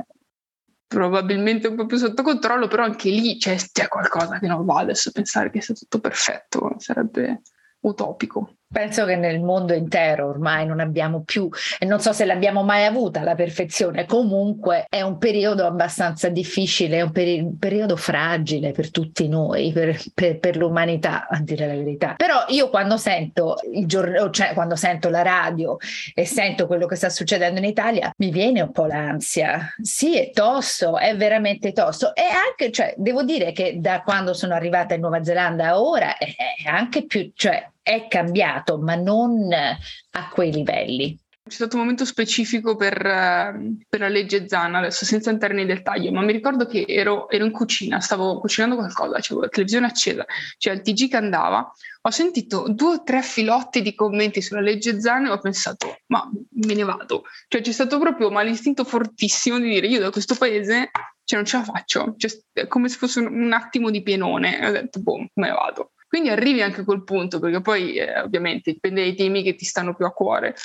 probabilmente 0.87 1.67
un 1.67 1.75
po' 1.75 1.85
più 1.85 1.97
sotto 1.97 2.23
controllo, 2.23 2.67
però 2.67 2.83
anche 2.83 3.09
lì 3.09 3.37
c'è, 3.37 3.55
c'è 3.55 3.87
qualcosa 3.87 4.39
che 4.39 4.47
non 4.47 4.65
va 4.65 4.79
adesso 4.79 5.11
pensare 5.11 5.49
che 5.49 5.61
sia 5.61 5.73
tutto 5.73 5.99
perfetto, 5.99 6.75
sarebbe 6.77 7.41
utopico. 7.81 8.57
Penso 8.69 9.05
che 9.05 9.15
nel 9.15 9.39
mondo 9.39 9.73
intero 9.73 10.27
ormai 10.27 10.65
non 10.65 10.81
abbiamo 10.81 11.23
più, 11.23 11.49
e 11.79 11.85
non 11.85 12.01
so 12.01 12.11
se 12.11 12.25
l'abbiamo 12.25 12.63
mai 12.63 12.83
avuta 12.83 13.23
la 13.23 13.33
perfezione, 13.33 14.05
comunque 14.05 14.85
è 14.89 15.01
un 15.01 15.17
periodo 15.17 15.65
abbastanza 15.65 16.27
difficile, 16.27 16.97
è 16.97 17.01
un 17.01 17.11
peri- 17.11 17.55
periodo 17.57 17.95
fragile 17.95 18.73
per 18.73 18.91
tutti 18.91 19.29
noi, 19.29 19.71
per, 19.71 19.97
per, 20.13 20.39
per, 20.39 20.57
l'umanità, 20.57 21.27
a 21.29 21.39
dire 21.39 21.65
la 21.65 21.75
verità. 21.75 22.15
Però 22.17 22.43
io 22.49 22.69
quando 22.69 22.97
sento 22.97 23.55
giorno, 23.85 24.29
cioè 24.31 24.53
quando 24.53 24.75
sento 24.75 25.07
la 25.09 25.21
radio 25.21 25.77
e 26.13 26.25
sento 26.25 26.67
quello 26.67 26.87
che 26.87 26.95
sta 26.95 27.09
succedendo 27.09 27.59
in 27.59 27.65
Italia, 27.65 28.11
mi 28.17 28.31
viene 28.31 28.59
un 28.59 28.71
po' 28.73 28.85
l'ansia. 28.85 29.73
Sì, 29.81 30.19
è 30.19 30.31
tosto, 30.31 30.97
è 30.97 31.15
veramente 31.15 31.71
tosto. 31.71 32.13
E 32.13 32.23
anche, 32.23 32.71
cioè, 32.71 32.93
devo 32.97 33.23
dire 33.23 33.53
che 33.53 33.77
da 33.79 34.01
quando 34.01 34.33
sono 34.33 34.53
arrivata 34.53 34.93
in 34.93 34.99
Nuova 34.99 35.23
Zelanda 35.23 35.67
a 35.67 35.81
ora 35.81 36.17
è 36.17 36.35
anche 36.65 37.05
più, 37.05 37.31
cioè, 37.33 37.65
è 37.87 38.07
cambiato, 38.09 38.77
ma 38.77 38.95
non 38.95 39.49
a 39.53 40.29
quei 40.29 40.51
livelli. 40.51 41.17
C'è 41.47 41.55
stato 41.55 41.77
un 41.77 41.83
momento 41.83 42.03
specifico 42.03 42.75
per, 42.75 43.05
ehm, 43.05 43.77
per, 43.87 44.01
la 44.01 44.09
legge 44.09 44.49
Zan, 44.49 44.75
adesso 44.75 45.05
senza 45.05 45.29
entrare 45.29 45.53
nei 45.53 45.65
dettagli, 45.65 46.09
ma 46.09 46.21
mi 46.21 46.33
ricordo 46.33 46.65
che 46.65 46.83
ero, 46.85 47.29
ero 47.29 47.45
in 47.45 47.51
cucina, 47.51 48.01
stavo 48.01 48.37
cucinando 48.41 48.75
qualcosa, 48.75 49.19
c'era 49.19 49.39
la 49.39 49.47
televisione 49.47 49.85
accesa, 49.85 50.25
c'era 50.57 50.75
il 50.75 50.81
TG 50.81 51.07
che 51.07 51.15
andava, 51.15 51.71
ho 52.01 52.11
sentito 52.11 52.65
due 52.67 52.95
o 52.95 53.03
tre 53.03 53.21
filotti 53.21 53.81
di 53.81 53.95
commenti 53.95 54.41
sulla 54.41 54.59
legge 54.59 54.99
Zan 54.99 55.27
e 55.27 55.29
ho 55.29 55.39
pensato, 55.39 55.99
ma 56.07 56.29
me 56.29 56.73
ne 56.73 56.83
vado. 56.83 57.23
Cioè 57.47 57.61
c'è 57.61 57.71
stato 57.71 57.97
proprio 57.97 58.29
ma 58.29 58.41
l'istinto 58.41 58.83
fortissimo 58.83 59.57
di 59.57 59.69
dire 59.69 59.87
io 59.87 60.01
da 60.01 60.09
questo 60.09 60.35
paese 60.35 60.91
cioè, 61.23 61.39
non 61.39 61.45
ce 61.45 61.57
la 61.57 61.63
faccio, 61.63 62.15
cioè, 62.17 62.67
come 62.67 62.89
se 62.89 62.97
fosse 62.97 63.19
un, 63.19 63.27
un 63.27 63.53
attimo 63.53 63.89
di 63.89 64.01
pienone, 64.01 64.59
e 64.59 64.67
ho 64.67 64.71
detto, 64.71 65.01
boh, 65.01 65.17
me 65.17 65.47
ne 65.47 65.51
vado. 65.51 65.91
Quindi 66.07 66.29
arrivi 66.29 66.61
anche 66.61 66.81
a 66.81 66.85
quel 66.85 67.03
punto, 67.03 67.39
perché 67.39 67.61
poi 67.61 67.95
eh, 67.95 68.21
ovviamente 68.21 68.71
dipende 68.71 69.01
dai 69.01 69.15
temi 69.15 69.43
che 69.43 69.55
ti 69.55 69.65
stanno 69.65 69.95
più 69.95 70.05
a 70.05 70.11
cuore 70.11 70.55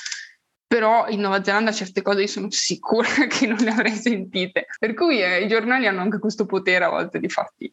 però 0.72 1.06
in 1.08 1.20
Nuova 1.20 1.44
Zelanda 1.44 1.70
certe 1.70 2.00
cose 2.00 2.22
io 2.22 2.26
sono 2.26 2.50
sicura 2.50 3.06
che 3.28 3.46
non 3.46 3.58
le 3.58 3.72
avrei 3.72 3.92
sentite. 3.92 4.68
Per 4.78 4.94
cui 4.94 5.22
eh, 5.22 5.44
i 5.44 5.46
giornali 5.46 5.86
hanno 5.86 6.00
anche 6.00 6.18
questo 6.18 6.46
potere 6.46 6.86
a 6.86 6.88
volte 6.88 7.18
di 7.18 7.28
farti 7.28 7.70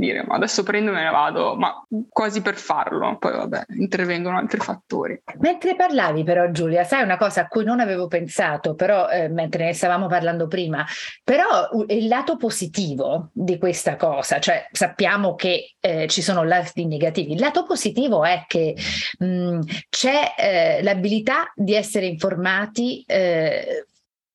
dire 0.00 0.24
ma 0.24 0.34
adesso 0.34 0.62
prendo 0.62 0.90
e 0.90 0.94
me 0.94 1.02
ne 1.02 1.10
vado, 1.10 1.54
ma 1.56 1.74
quasi 2.08 2.40
per 2.40 2.56
farlo, 2.56 3.16
poi 3.18 3.32
vabbè, 3.32 3.66
intervengono 3.76 4.38
altri 4.38 4.58
fattori. 4.58 5.22
Mentre 5.38 5.76
parlavi 5.76 6.24
però 6.24 6.50
Giulia, 6.50 6.84
sai 6.84 7.02
una 7.02 7.16
cosa 7.16 7.42
a 7.42 7.48
cui 7.48 7.64
non 7.64 7.80
avevo 7.80 8.06
pensato, 8.08 8.74
però 8.74 9.08
eh, 9.08 9.28
mentre 9.28 9.64
ne 9.64 9.74
stavamo 9.74 10.06
parlando 10.06 10.46
prima, 10.46 10.84
però 11.22 11.68
il 11.88 12.08
lato 12.08 12.36
positivo 12.36 13.30
di 13.32 13.58
questa 13.58 13.96
cosa, 13.96 14.38
cioè 14.38 14.66
sappiamo 14.72 15.34
che 15.34 15.74
eh, 15.80 16.06
ci 16.08 16.22
sono 16.22 16.44
lati 16.44 16.86
negativi, 16.86 17.32
il 17.32 17.40
lato 17.40 17.64
positivo 17.64 18.24
è 18.24 18.44
che 18.46 18.74
mh, 19.18 19.26
mm, 19.26 19.60
c'è 19.88 20.34
eh, 20.36 20.82
l'abilità 20.82 21.52
di 21.54 21.74
essere 21.74 22.06
informati 22.06 23.04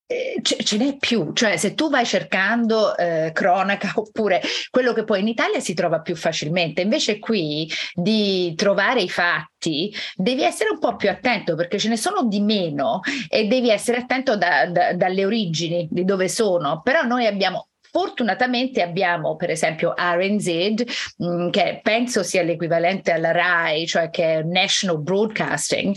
eh, 0.08 0.36
eh, 0.38 0.42
ce, 0.44 0.78
n'è 0.78 0.98
più, 0.98 1.34
cioè 1.34 1.58
se 1.58 1.74
tu 1.74 1.90
vai 1.90 2.06
cercando 2.06 2.96
eh, 2.96 3.32
cronaca 3.34 3.92
oppure 3.96 4.40
quello 4.70 4.94
che 4.94 5.04
poi 5.04 5.22
in 5.22 5.28
Italia 5.28 5.60
si 5.60 5.74
trova 5.74 6.02
più 6.02 6.16
facilmente, 6.16 6.82
invece 6.82 7.18
qui 7.18 7.68
di 7.94 8.54
trovare 8.56 9.02
i 9.02 9.10
fatti 9.10 9.92
devi 10.16 10.44
essere 10.44 10.70
un 10.70 10.80
po' 10.80 10.96
più 10.96 11.10
attento 11.10 11.56
perché 11.56 11.80
ce 11.80 11.90
ne 11.90 11.98
sono 11.98 12.28
di 12.28 12.40
meno 12.40 13.00
e 13.28 13.48
devi 13.48 13.70
essere 13.72 13.98
attento 13.98 14.38
da, 14.38 14.68
da, 14.68 14.94
dalle 14.94 15.26
origini 15.26 15.88
di 15.90 16.06
dove 16.06 16.28
sono, 16.30 16.82
però 16.82 17.04
noi 17.04 17.26
abbiamo 17.26 17.70
Fortunatamente 17.96 18.82
abbiamo 18.82 19.38
per 19.38 19.50
esempio 19.50 19.94
RNZ, 19.96 20.48
mh, 21.16 21.26
mm, 21.26 21.50
che 21.50 21.80
penso 21.82 22.24
sia 22.24 22.44
l'equivalente 22.44 23.14
alla 23.14 23.32
RAI, 23.32 23.88
cioè 23.88 24.10
che 24.10 24.40
è 24.40 24.44
National 24.44 25.02
Broadcasting, 25.02 25.96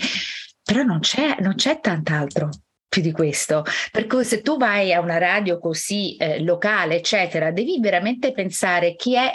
però 0.63 0.85
non 0.85 1.01
c'è, 1.01 1.35
non 1.41 1.57
c'è 1.57 1.81
tant'altro 1.81 2.51
più 2.89 3.03
di 3.03 3.13
questo. 3.13 3.65
Per 3.93 4.07
cui 4.07 4.25
se 4.25 4.41
tu 4.41 4.57
vai 4.57 4.93
a 4.93 5.01
una 5.01 5.19
radio 5.19 5.59
così 5.59 6.17
eh, 6.17 6.41
locale, 6.41 6.97
eccetera, 6.97 7.51
devi 7.51 7.79
veramente 7.81 8.33
pensare 8.33 8.95
chi 8.95 9.15
è 9.15 9.33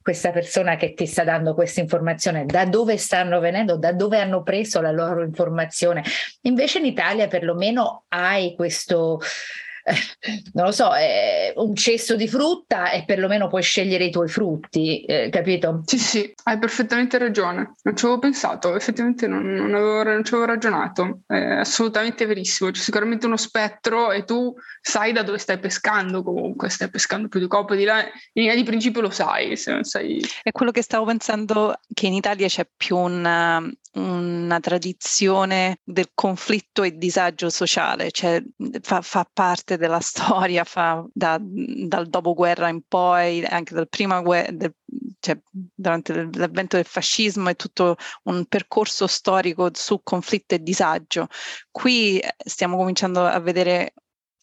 questa 0.00 0.32
persona 0.32 0.76
che 0.76 0.92
ti 0.92 1.06
sta 1.06 1.24
dando 1.24 1.54
questa 1.54 1.80
informazione, 1.80 2.44
da 2.44 2.66
dove 2.66 2.98
stanno 2.98 3.40
venendo, 3.40 3.78
da 3.78 3.92
dove 3.92 4.20
hanno 4.20 4.42
preso 4.42 4.82
la 4.82 4.90
loro 4.90 5.24
informazione. 5.24 6.04
Invece 6.42 6.78
in 6.78 6.84
Italia 6.84 7.26
perlomeno 7.26 8.04
hai 8.08 8.54
questo 8.54 9.18
non 10.54 10.66
lo 10.66 10.72
so, 10.72 10.94
è 10.94 11.52
un 11.56 11.74
cesto 11.74 12.16
di 12.16 12.26
frutta 12.26 12.90
e 12.90 13.04
perlomeno 13.04 13.48
puoi 13.48 13.62
scegliere 13.62 14.04
i 14.04 14.10
tuoi 14.10 14.28
frutti, 14.28 15.04
eh, 15.04 15.28
capito? 15.30 15.82
Sì, 15.84 15.98
sì, 15.98 16.34
hai 16.44 16.58
perfettamente 16.58 17.18
ragione. 17.18 17.74
Non 17.82 17.96
ci 17.96 18.04
avevo 18.06 18.20
pensato, 18.20 18.74
effettivamente 18.74 19.26
non, 19.26 19.44
non, 19.44 19.74
avevo, 19.74 20.02
non 20.02 20.24
ci 20.24 20.34
avevo 20.34 20.50
ragionato. 20.50 21.20
È 21.26 21.36
assolutamente 21.36 22.24
verissimo. 22.26 22.70
C'è 22.70 22.80
sicuramente 22.80 23.26
uno 23.26 23.36
spettro 23.36 24.10
e 24.10 24.24
tu 24.24 24.54
sai 24.80 25.12
da 25.12 25.22
dove 25.22 25.38
stai 25.38 25.58
pescando 25.58 26.22
comunque, 26.22 26.70
stai 26.70 26.88
pescando 26.88 27.28
più 27.28 27.40
di 27.40 27.46
qua, 27.46 27.64
di 27.74 27.84
là. 27.84 28.00
In 28.00 28.10
linea 28.32 28.54
di 28.54 28.62
principio 28.62 29.02
lo 29.02 29.10
sai, 29.10 29.56
se 29.56 29.72
non 29.72 29.84
sai. 29.84 30.24
È 30.42 30.50
quello 30.50 30.70
che 30.70 30.82
stavo 30.82 31.04
pensando 31.04 31.78
che 31.92 32.06
in 32.06 32.14
Italia 32.14 32.48
c'è 32.48 32.66
più 32.74 32.96
una, 32.96 33.62
una 33.94 34.60
tradizione 34.60 35.78
del 35.84 36.10
conflitto 36.14 36.82
e 36.82 36.96
disagio 36.96 37.50
sociale, 37.50 38.10
cioè 38.10 38.42
fa, 38.80 39.00
fa 39.02 39.28
parte 39.30 39.73
della 39.76 40.00
storia 40.00 40.64
fa 40.64 41.04
da, 41.12 41.38
dal 41.40 42.08
dopoguerra 42.08 42.68
in 42.68 42.82
poi, 42.86 43.44
anche 43.44 43.74
dal 43.74 43.88
prima 43.88 44.20
guerra, 44.20 44.52
del, 44.52 44.74
cioè, 45.20 45.38
durante 45.50 46.28
l'avvento 46.32 46.76
del 46.76 46.84
fascismo 46.84 47.48
è 47.48 47.56
tutto 47.56 47.96
un 48.24 48.44
percorso 48.46 49.06
storico 49.06 49.70
su 49.72 50.00
conflitto 50.02 50.54
e 50.54 50.62
disagio. 50.62 51.28
Qui 51.70 52.18
eh, 52.18 52.34
stiamo 52.38 52.76
cominciando 52.76 53.24
a 53.24 53.38
vedere 53.40 53.94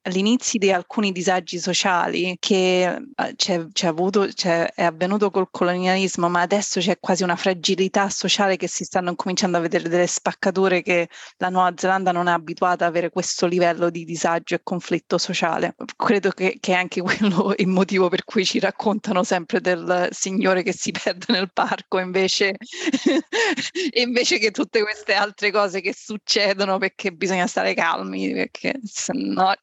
all'inizio 0.03 0.60
di 0.60 0.72
alcuni 0.72 1.12
disagi 1.12 1.60
sociali 1.60 2.36
che 2.39 2.84
eh, 2.86 3.34
c'è, 3.36 3.67
c'è, 3.72 3.88
avuto, 3.88 4.27
c'è, 4.34 4.72
è 4.74 4.84
avvenuto 4.84 5.29
col 5.29 5.50
colonialismo, 5.51 6.29
ma 6.29 6.41
adesso 6.41 6.79
c'è 6.79 7.00
quasi 7.00 7.24
una 7.24 7.36
fragilità 7.36 8.10
sociale 8.10 8.58
che 8.58 8.67
si 8.67 8.84
stanno 8.84 9.15
cominciando 9.15 9.58
a 9.58 9.60
vedere 9.60 9.89
delle 9.89 10.08
spaccature 10.08 10.81
che 10.81 11.10
la 11.38 11.50
Nuova 11.50 11.74
Zelanda 11.75 12.12
non 12.12 12.27
è 12.27 12.31
abituata 12.31 12.86
ad 12.86 12.91
avere 12.91 13.10
questo 13.10 13.46
livello 13.46 13.89
di 13.89 14.03
disagio 14.05 14.55
e 14.55 14.62
conflitto 14.63 15.17
sociale. 15.17 15.75
Credo 15.96 16.31
che, 16.31 16.58
che 16.60 16.72
è 16.74 16.75
anche 16.75 17.01
quello 17.01 17.53
il 17.58 17.67
motivo 17.67 18.10
per 18.10 18.24
cui 18.24 18.46
ci 18.46 18.60
raccontano 18.60 19.24
sempre 19.24 19.62
del 19.62 20.08
signore 20.12 20.63
che 20.63 20.74
si 20.74 20.91
perde 21.03 21.25
nel 21.29 21.51
parco 21.53 22.00
invece, 22.00 22.55
invece 23.93 24.39
che 24.39 24.51
tutte 24.51 24.81
queste 24.81 25.13
altre 25.13 25.51
cose 25.51 25.81
che 25.81 25.93
succedono 25.96 26.77
perché 26.77 27.12
bisogna 27.12 27.48
stare 27.48 27.74
calmi, 27.74 28.31
perché 28.34 28.79
se 28.84 29.12
no 29.13 29.53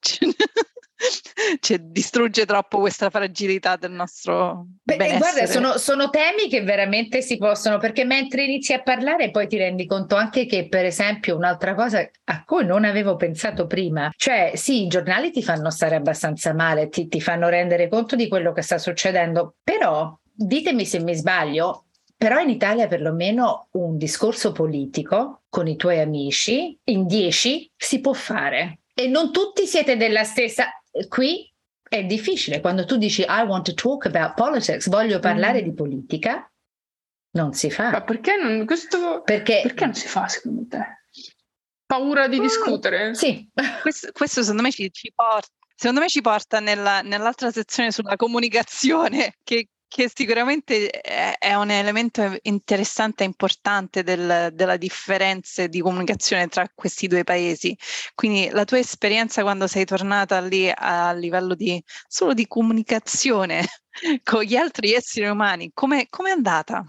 cioè, 1.61 1.79
distrugge 1.79 2.45
troppo 2.45 2.79
questa 2.79 3.11
fragilità 3.11 3.77
del 3.77 3.93
nostro 3.93 4.67
Beh, 4.83 4.97
guarda, 4.97 5.47
sono, 5.47 5.79
sono, 5.79 6.11
temi 6.11 6.49
che 6.49 6.63
veramente 6.63 7.23
si 7.23 7.37
possono, 7.37 7.79
perché 7.79 8.05
mentre 8.05 8.45
inizi 8.45 8.73
a 8.73 8.83
parlare 8.83 9.31
poi 9.31 9.47
ti 9.47 9.57
rendi 9.57 9.87
conto 9.87 10.17
anche 10.17 10.47
che, 10.47 10.69
per 10.69 10.85
esempio, 10.85 11.37
un'altra 11.37 11.75
cosa 11.75 12.09
a 12.25 12.45
cui 12.45 12.65
non 12.65 12.85
avevo 12.85 13.17
pensato 13.17 13.67
prima, 13.67 14.11
cioè 14.17 14.53
sì, 14.55 14.85
i 14.85 14.89
giornali 14.89 15.31
ti 15.31 15.43
fanno 15.43 15.71
stare 15.71 15.95
abbastanza 15.95 16.53
male, 16.53 16.89
ti, 16.89 17.07
ti 17.07 17.21
fanno 17.21 17.49
rendere 17.49 17.89
conto 17.89 18.17
di 18.17 18.29
quello 18.29 18.53
che 18.53 18.63
sta 18.63 18.79
succedendo, 18.79 19.55
però 19.63 20.17
ditemi 20.33 20.85
se 20.85 21.01
mi 21.01 21.15
sbaglio, 21.15 21.85
però 22.17 22.41
in 22.41 22.49
Italia 22.49 22.89
perlomeno 22.89 23.69
un 23.73 23.97
discorso 23.97 24.51
politico 24.51 25.43
con 25.49 25.69
i 25.69 25.77
tuoi 25.77 26.01
amici 26.01 26.77
in 26.85 27.07
dieci 27.07 27.71
si 27.77 28.01
può 28.01 28.13
fare 28.13 28.81
e 28.93 29.07
non 29.07 29.31
tutti 29.31 29.65
siete 29.67 29.97
della 29.97 30.25
stessa. 30.25 30.78
Qui 31.07 31.53
è 31.89 32.05
difficile 32.05 32.61
quando 32.61 32.85
tu 32.85 32.97
dici 32.97 33.23
I 33.23 33.43
want 33.43 33.65
to 33.65 33.75
talk 33.75 34.07
about 34.07 34.35
politics, 34.35 34.89
voglio 34.89 35.19
parlare 35.19 35.61
mm. 35.61 35.65
di 35.65 35.73
politica, 35.75 36.51
non 37.33 37.53
si 37.53 37.71
fa. 37.71 37.91
Ma 37.91 38.03
perché 38.03 38.37
non, 38.37 38.65
questo, 38.67 39.23
perché, 39.23 39.61
perché 39.63 39.85
non 39.85 39.95
si 39.95 40.09
fa 40.09 40.29
secondo 40.29 40.67
te? 40.69 41.03
Paura 41.87 42.29
di 42.29 42.39
mm, 42.39 42.43
discutere? 42.43 43.15
Sì. 43.15 43.49
Questo, 43.81 44.11
questo, 44.13 44.43
secondo 44.43 44.63
me 44.63 44.71
ci, 44.71 44.91
ci 44.93 45.13
porta. 45.15 45.49
Secondo 45.75 46.01
me 46.01 46.09
ci 46.09 46.21
porta 46.21 46.59
nella, 46.59 47.03
nell'altra 47.03 47.53
sezione 47.53 47.93
sulla 47.93 48.17
comunicazione, 48.17 49.37
che, 49.45 49.69
che 49.89 50.11
sicuramente 50.15 50.91
è 50.91 51.55
un 51.55 51.71
elemento 51.71 52.37
interessante 52.43 53.23
e 53.23 53.27
importante 53.27 54.03
del, 54.03 54.51
della 54.53 54.77
differenza 54.77 55.67
di 55.67 55.81
comunicazione 55.81 56.47
tra 56.49 56.71
questi 56.73 57.09
due 57.09 57.25
paesi. 57.25 57.77
Quindi 58.15 58.51
la 58.51 58.65
tua 58.65 58.79
esperienza 58.79 59.43
quando 59.43 59.67
sei 59.67 59.87
tornata 59.87 60.41
lì 60.41 60.71
a 60.73 61.13
livello 61.13 61.55
di 61.55 61.83
solo 62.07 62.35
di 62.35 62.47
comunicazione 62.47 63.67
con 64.23 64.43
gli 64.43 64.57
altri 64.57 64.93
esseri 64.93 65.27
umani, 65.27 65.71
come 65.73 66.07
è 66.07 66.31
andata? 66.31 66.85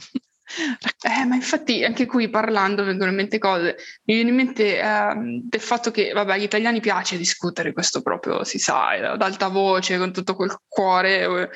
Eh, 1.01 1.25
ma 1.25 1.35
infatti 1.35 1.83
anche 1.83 2.07
qui 2.07 2.27
parlando 2.27 2.83
vengono 2.83 3.11
in 3.11 3.15
mente 3.15 3.37
cose. 3.37 3.77
Mi 4.05 4.15
viene 4.15 4.29
in 4.29 4.35
mente 4.35 4.79
eh, 4.79 5.13
del 5.43 5.61
fatto 5.61 5.91
che, 5.91 6.11
vabbè, 6.11 6.33
agli 6.33 6.43
italiani 6.43 6.79
piace 6.79 7.17
discutere 7.17 7.71
questo 7.71 8.01
proprio, 8.01 8.43
si 8.43 8.57
sa, 8.57 8.89
ad 8.89 9.21
alta 9.21 9.47
voce, 9.47 9.97
con 9.97 10.11
tutto 10.11 10.35
quel 10.35 10.57
cuore 10.67 11.49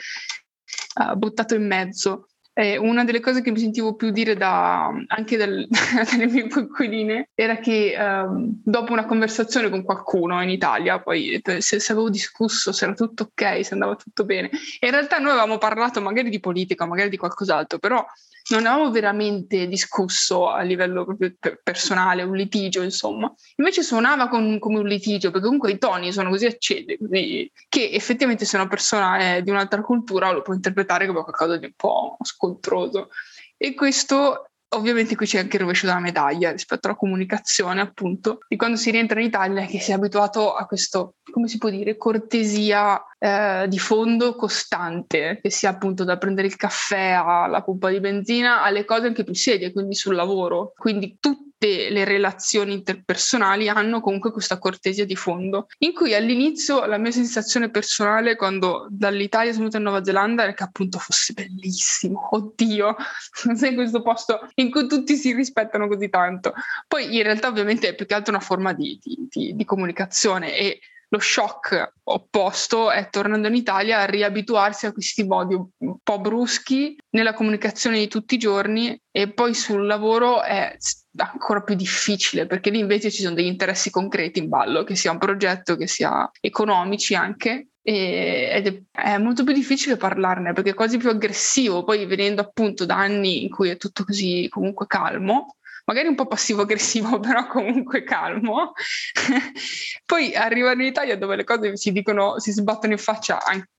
uh, 0.95 1.15
buttato 1.15 1.55
in 1.55 1.65
mezzo. 1.65 2.27
E 2.55 2.77
una 2.77 3.03
delle 3.03 3.19
cose 3.19 3.41
che 3.41 3.49
mi 3.49 3.57
sentivo 3.57 3.95
più 3.95 4.11
dire 4.11 4.35
da, 4.35 4.87
anche 5.07 5.37
dal, 5.37 5.65
dalle 6.11 6.27
mie 6.27 6.47
coinquiline 6.47 7.29
era 7.33 7.57
che 7.57 7.95
um, 7.97 8.61
dopo 8.63 8.91
una 8.91 9.07
conversazione 9.07 9.71
con 9.71 9.81
qualcuno 9.81 10.39
in 10.43 10.49
Italia, 10.49 11.01
poi 11.01 11.41
se, 11.57 11.79
se, 11.79 11.91
avevo 11.91 12.11
discusso, 12.11 12.71
se 12.71 12.85
era 12.85 12.93
tutto 12.93 13.23
ok, 13.23 13.65
se 13.65 13.73
andava 13.73 13.95
tutto 13.95 14.23
bene, 14.23 14.51
in 14.81 14.91
realtà 14.91 15.17
noi 15.17 15.31
avevamo 15.31 15.57
parlato 15.57 15.99
magari 15.99 16.29
di 16.29 16.39
politica, 16.39 16.85
magari 16.85 17.09
di 17.09 17.17
qualcos'altro, 17.17 17.79
però 17.79 18.05
non 18.49 18.65
avevamo 18.65 18.91
veramente 18.91 19.67
discusso 19.67 20.49
a 20.49 20.61
livello 20.61 21.05
proprio 21.05 21.33
personale, 21.63 22.23
un 22.23 22.35
litigio, 22.35 22.81
insomma. 22.81 23.33
Invece 23.55 23.83
suonava 23.83 24.27
con, 24.27 24.59
come 24.59 24.79
un 24.79 24.87
litigio, 24.87 25.31
perché 25.31 25.45
comunque 25.45 25.71
i 25.71 25.77
toni 25.77 26.11
sono 26.11 26.29
così 26.29 26.45
accesi, 26.45 26.97
così, 26.97 27.49
che 27.69 27.91
effettivamente 27.91 28.45
se 28.45 28.57
una 28.57 28.67
persona 28.67 29.17
è 29.17 29.41
di 29.41 29.49
un'altra 29.49 29.81
cultura 29.81 30.31
lo 30.31 30.41
può 30.41 30.53
interpretare 30.53 31.07
come 31.07 31.23
qualcosa 31.23 31.57
di 31.57 31.65
un 31.65 31.73
po' 31.75 32.17
scontroso. 32.21 33.09
E 33.55 33.73
questo 33.73 34.49
ovviamente 34.73 35.15
qui 35.15 35.25
c'è 35.25 35.39
anche 35.39 35.55
il 35.55 35.61
rovescio 35.61 35.85
della 35.85 35.99
medaglia 35.99 36.51
rispetto 36.51 36.87
alla 36.87 36.97
comunicazione, 36.97 37.81
appunto, 37.81 38.39
di 38.47 38.55
quando 38.55 38.77
si 38.77 38.91
rientra 38.91 39.19
in 39.19 39.27
Italia 39.27 39.65
che 39.65 39.79
si 39.79 39.91
è 39.91 39.93
abituato 39.93 40.53
a 40.53 40.65
questo, 40.65 41.15
come 41.31 41.47
si 41.47 41.57
può 41.57 41.69
dire, 41.69 41.97
cortesia 41.97 43.01
eh, 43.23 43.67
di 43.69 43.79
fondo 43.79 44.35
costante, 44.35 45.39
che 45.41 45.49
sia 45.49 45.69
appunto 45.69 46.03
da 46.03 46.17
prendere 46.17 46.47
il 46.47 46.57
caffè 46.57 47.11
alla 47.11 47.63
pompa 47.63 47.89
di 47.89 48.01
benzina 48.01 48.63
alle 48.63 48.83
cose 48.83 49.07
anche 49.07 49.23
più 49.23 49.33
serie, 49.33 49.71
quindi 49.71 49.95
sul 49.95 50.13
lavoro. 50.13 50.73
Quindi 50.75 51.19
tutte 51.21 51.89
le 51.89 52.03
relazioni 52.03 52.73
interpersonali 52.73 53.69
hanno 53.69 54.01
comunque 54.01 54.33
questa 54.33 54.57
cortesia 54.57 55.05
di 55.05 55.15
fondo, 55.15 55.67
in 55.77 55.93
cui 55.93 56.13
all'inizio 56.13 56.85
la 56.85 56.97
mia 56.97 57.11
sensazione 57.11 57.69
personale 57.69 58.35
quando 58.35 58.87
dall'Italia 58.89 59.53
sono 59.53 59.69
venuta 59.69 59.77
in 59.77 59.83
Nuova 59.83 60.03
Zelanda 60.03 60.43
era 60.43 60.53
che 60.53 60.63
appunto 60.63 60.99
fosse 60.99 61.31
bellissimo, 61.31 62.27
oddio, 62.29 62.93
sei 63.55 63.69
in 63.69 63.75
questo 63.75 64.01
posto 64.01 64.49
in 64.55 64.69
cui 64.69 64.85
tutti 64.85 65.15
si 65.15 65.31
rispettano 65.31 65.87
così 65.87 66.09
tanto. 66.09 66.51
Poi 66.89 67.15
in 67.15 67.23
realtà 67.23 67.47
ovviamente 67.47 67.87
è 67.87 67.95
più 67.95 68.05
che 68.05 68.15
altro 68.15 68.33
una 68.33 68.43
forma 68.43 68.73
di, 68.73 68.99
di, 69.01 69.27
di, 69.29 69.55
di 69.55 69.63
comunicazione 69.63 70.57
e 70.57 70.79
lo 71.13 71.19
shock 71.19 71.93
opposto 72.05 72.89
è 72.89 73.07
tornando 73.09 73.47
in 73.47 73.53
Italia 73.53 73.99
a 73.99 74.05
riabituarsi 74.05 74.87
a 74.87 74.91
questi 74.91 75.23
modi 75.23 75.53
un 75.53 75.97
po' 76.01 76.19
bruschi 76.19 76.97
nella 77.11 77.33
comunicazione 77.33 77.99
di 77.99 78.07
tutti 78.07 78.33
i 78.33 78.39
giorni 78.39 78.99
e 79.11 79.31
poi 79.31 79.53
sul 79.53 79.85
lavoro 79.85 80.41
è 80.41 80.75
ancora 81.17 81.61
più 81.61 81.75
difficile 81.75 82.47
perché 82.47 82.71
lì 82.71 82.79
invece 82.79 83.11
ci 83.11 83.21
sono 83.21 83.35
degli 83.35 83.45
interessi 83.45 83.91
concreti 83.91 84.39
in 84.39 84.49
ballo, 84.49 84.83
che 84.83 84.95
sia 84.95 85.11
un 85.11 85.19
progetto, 85.19 85.75
che 85.75 85.85
sia 85.85 86.29
economici 86.41 87.13
anche 87.13 87.67
ed 87.85 88.85
è 88.91 89.17
molto 89.17 89.43
più 89.43 89.53
difficile 89.53 89.97
parlarne 89.97 90.53
perché 90.53 90.71
è 90.71 90.73
quasi 90.73 90.97
più 90.97 91.09
aggressivo, 91.09 91.83
poi 91.83 92.07
venendo 92.07 92.41
appunto 92.41 92.85
da 92.85 92.95
anni 92.95 93.43
in 93.43 93.49
cui 93.51 93.69
è 93.69 93.77
tutto 93.77 94.03
così 94.03 94.47
comunque 94.49 94.87
calmo, 94.87 95.57
magari 95.85 96.07
un 96.07 96.15
po' 96.15 96.27
passivo-aggressivo, 96.27 97.19
però 97.21 97.47
comunque 97.47 98.03
calmo. 98.03 98.73
Poi 100.05 100.35
arrivare 100.35 100.75
in 100.75 100.87
Italia 100.87 101.17
dove 101.17 101.35
le 101.35 101.43
cose 101.43 101.77
si 101.77 101.91
dicono, 101.91 102.39
si 102.39 102.51
sbattono 102.51 102.93
in 102.93 102.99
faccia 102.99 103.43
anche 103.43 103.69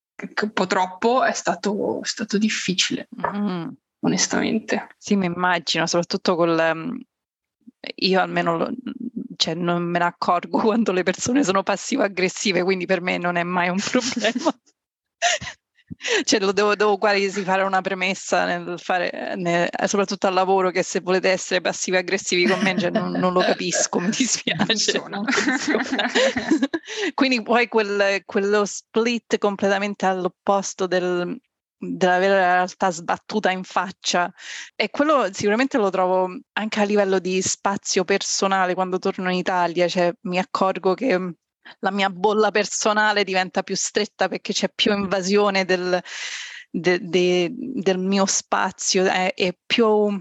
un 0.45 0.53
po' 0.53 0.67
troppo, 0.67 1.25
è 1.25 1.33
stato, 1.33 2.01
è 2.03 2.07
stato 2.07 2.39
difficile, 2.39 3.09
mm. 3.27 3.69
onestamente. 4.01 4.89
Sì, 4.97 5.17
mi 5.17 5.27
immagino, 5.27 5.87
soprattutto 5.87 6.37
col... 6.37 6.59
Ehm, 6.59 7.01
io 7.97 8.21
almeno 8.21 8.57
lo, 8.57 8.71
cioè, 9.37 9.55
non 9.55 9.83
me 9.83 9.99
ne 9.99 10.05
accorgo 10.05 10.59
quando 10.63 10.93
le 10.93 11.03
persone 11.03 11.45
sono 11.45 11.63
passivo-aggressive, 11.63 12.63
quindi 12.63 12.87
per 12.87 13.01
me 13.01 13.19
non 13.19 13.37
è 13.37 13.43
mai 13.43 13.69
un 13.69 13.79
problema. 13.79 14.57
Cioè, 16.25 16.41
lo 16.41 16.53
devo, 16.53 16.75
devo 16.75 16.99
quasi 16.99 17.43
fare 17.43 17.63
una 17.63 17.81
premessa 17.81 18.45
nel 18.45 18.79
fare, 18.79 19.35
nel, 19.37 19.69
soprattutto 19.87 20.27
al 20.27 20.35
lavoro, 20.35 20.71
che 20.71 20.83
se 20.83 21.01
volete 21.01 21.31
essere 21.31 21.61
passivi 21.61 21.97
aggressivi 21.97 22.47
con 22.47 22.61
me, 22.61 22.79
cioè, 22.79 22.91
non, 22.91 23.13
non, 23.13 23.33
lo 23.33 23.41
capisco, 23.41 24.01
mi 24.01 24.11
dispiace. 24.11 25.03
Quindi 27.15 27.43
poi 27.43 27.69
quel, 27.69 28.23
quello 28.25 28.65
split 28.65 29.39
completamente 29.39 30.07
all'opposto 30.07 30.87
del, 30.87 31.39
dell'avere 31.79 32.35
la 32.35 32.53
realtà 32.55 32.91
sbattuta 32.91 33.51
in 33.51 33.63
faccia 33.63 34.33
e 34.75 34.91
quello 34.91 35.33
sicuramente 35.33 35.79
lo 35.79 35.91
trovo 35.91 36.29
anche 36.53 36.81
a 36.81 36.85
livello 36.85 37.19
di 37.19 37.41
spazio 37.43 38.05
personale 38.05 38.75
quando 38.75 38.99
torno 38.99 39.31
in 39.31 39.39
Italia, 39.39 39.89
cioè 39.89 40.13
mi 40.23 40.39
accorgo 40.39 40.95
che 40.95 41.35
la 41.81 41.91
mia 41.91 42.11
bolla 42.11 42.51
personale 42.51 43.25
diventa 43.25 43.63
più 43.63 43.77
stretta 43.77 44.29
perché 44.29 44.53
c'è 44.53 44.69
più 44.75 44.93
invasione 44.93 45.65
del, 45.65 46.01
de, 46.71 46.99
de, 47.01 47.53
del 47.55 47.99
mio 47.99 48.27
spazio 48.27 49.05
e 49.05 49.33
eh, 49.37 49.59
più, 49.65 50.21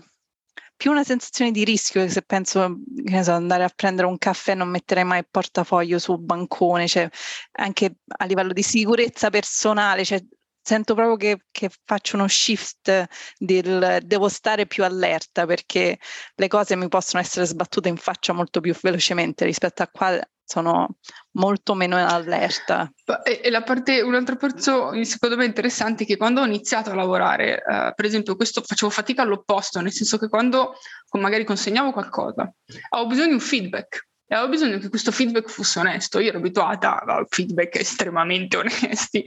più, 0.75 0.91
una 0.91 1.03
sensazione 1.03 1.51
di 1.51 1.63
rischio 1.63 2.07
se 2.07 2.21
penso 2.21 2.79
che 3.03 3.23
so, 3.23 3.33
andare 3.33 3.63
a 3.63 3.71
prendere 3.75 4.07
un 4.07 4.17
caffè 4.17 4.55
non 4.55 4.69
metterei 4.69 5.03
mai 5.03 5.19
il 5.19 5.27
portafoglio 5.29 5.99
sul 5.99 6.19
bancone, 6.19 6.87
cioè 6.87 7.09
anche 7.53 7.95
a 8.17 8.25
livello 8.25 8.53
di 8.53 8.63
sicurezza 8.63 9.29
personale, 9.29 10.05
cioè, 10.05 10.23
sento 10.61 10.93
proprio 10.95 11.17
che, 11.17 11.45
che, 11.51 11.69
faccio 11.83 12.15
uno 12.15 12.27
shift 12.27 13.07
del 13.37 13.99
devo 14.05 14.29
stare 14.29 14.65
più 14.65 14.83
allerta 14.85 15.45
perché 15.45 15.99
le 16.35 16.47
cose 16.47 16.75
mi 16.77 16.87
possono 16.87 17.21
essere 17.21 17.45
sbattute 17.45 17.89
in 17.89 17.97
faccia 17.97 18.31
molto 18.31 18.61
più 18.61 18.73
velocemente 18.81 19.43
rispetto 19.45 19.83
a 19.83 19.87
qua 19.87 20.17
sono 20.45 20.97
molto 21.31 21.73
meno 21.73 21.95
allerta. 21.95 22.91
E, 23.23 23.49
la 23.49 23.63
parte, 23.63 24.01
un'altra 24.01 24.35
parte 24.35 24.61
secondo 25.05 25.37
me 25.37 25.45
interessante 25.45 26.03
è 26.03 26.05
che 26.05 26.17
quando 26.17 26.41
ho 26.41 26.45
iniziato 26.45 26.91
a 26.91 26.95
lavorare, 26.95 27.63
uh, 27.65 27.93
per 27.93 28.05
esempio, 28.05 28.35
questo 28.35 28.61
facevo 28.61 28.91
fatica 28.91 29.21
all'opposto, 29.21 29.79
nel 29.81 29.91
senso 29.91 30.17
che 30.17 30.27
quando 30.27 30.75
magari 31.19 31.43
consegnavo 31.43 31.91
qualcosa, 31.91 32.51
avevo 32.89 33.09
bisogno 33.09 33.27
di 33.27 33.33
un 33.33 33.39
feedback 33.39 34.07
e 34.25 34.35
avevo 34.35 34.49
bisogno 34.49 34.79
che 34.79 34.89
questo 34.89 35.11
feedback 35.11 35.49
fosse 35.49 35.79
onesto. 35.79 36.19
Io 36.19 36.29
ero 36.29 36.39
abituata 36.39 37.03
a 37.03 37.25
feedback 37.29 37.75
estremamente 37.75 38.57
onesti, 38.57 39.23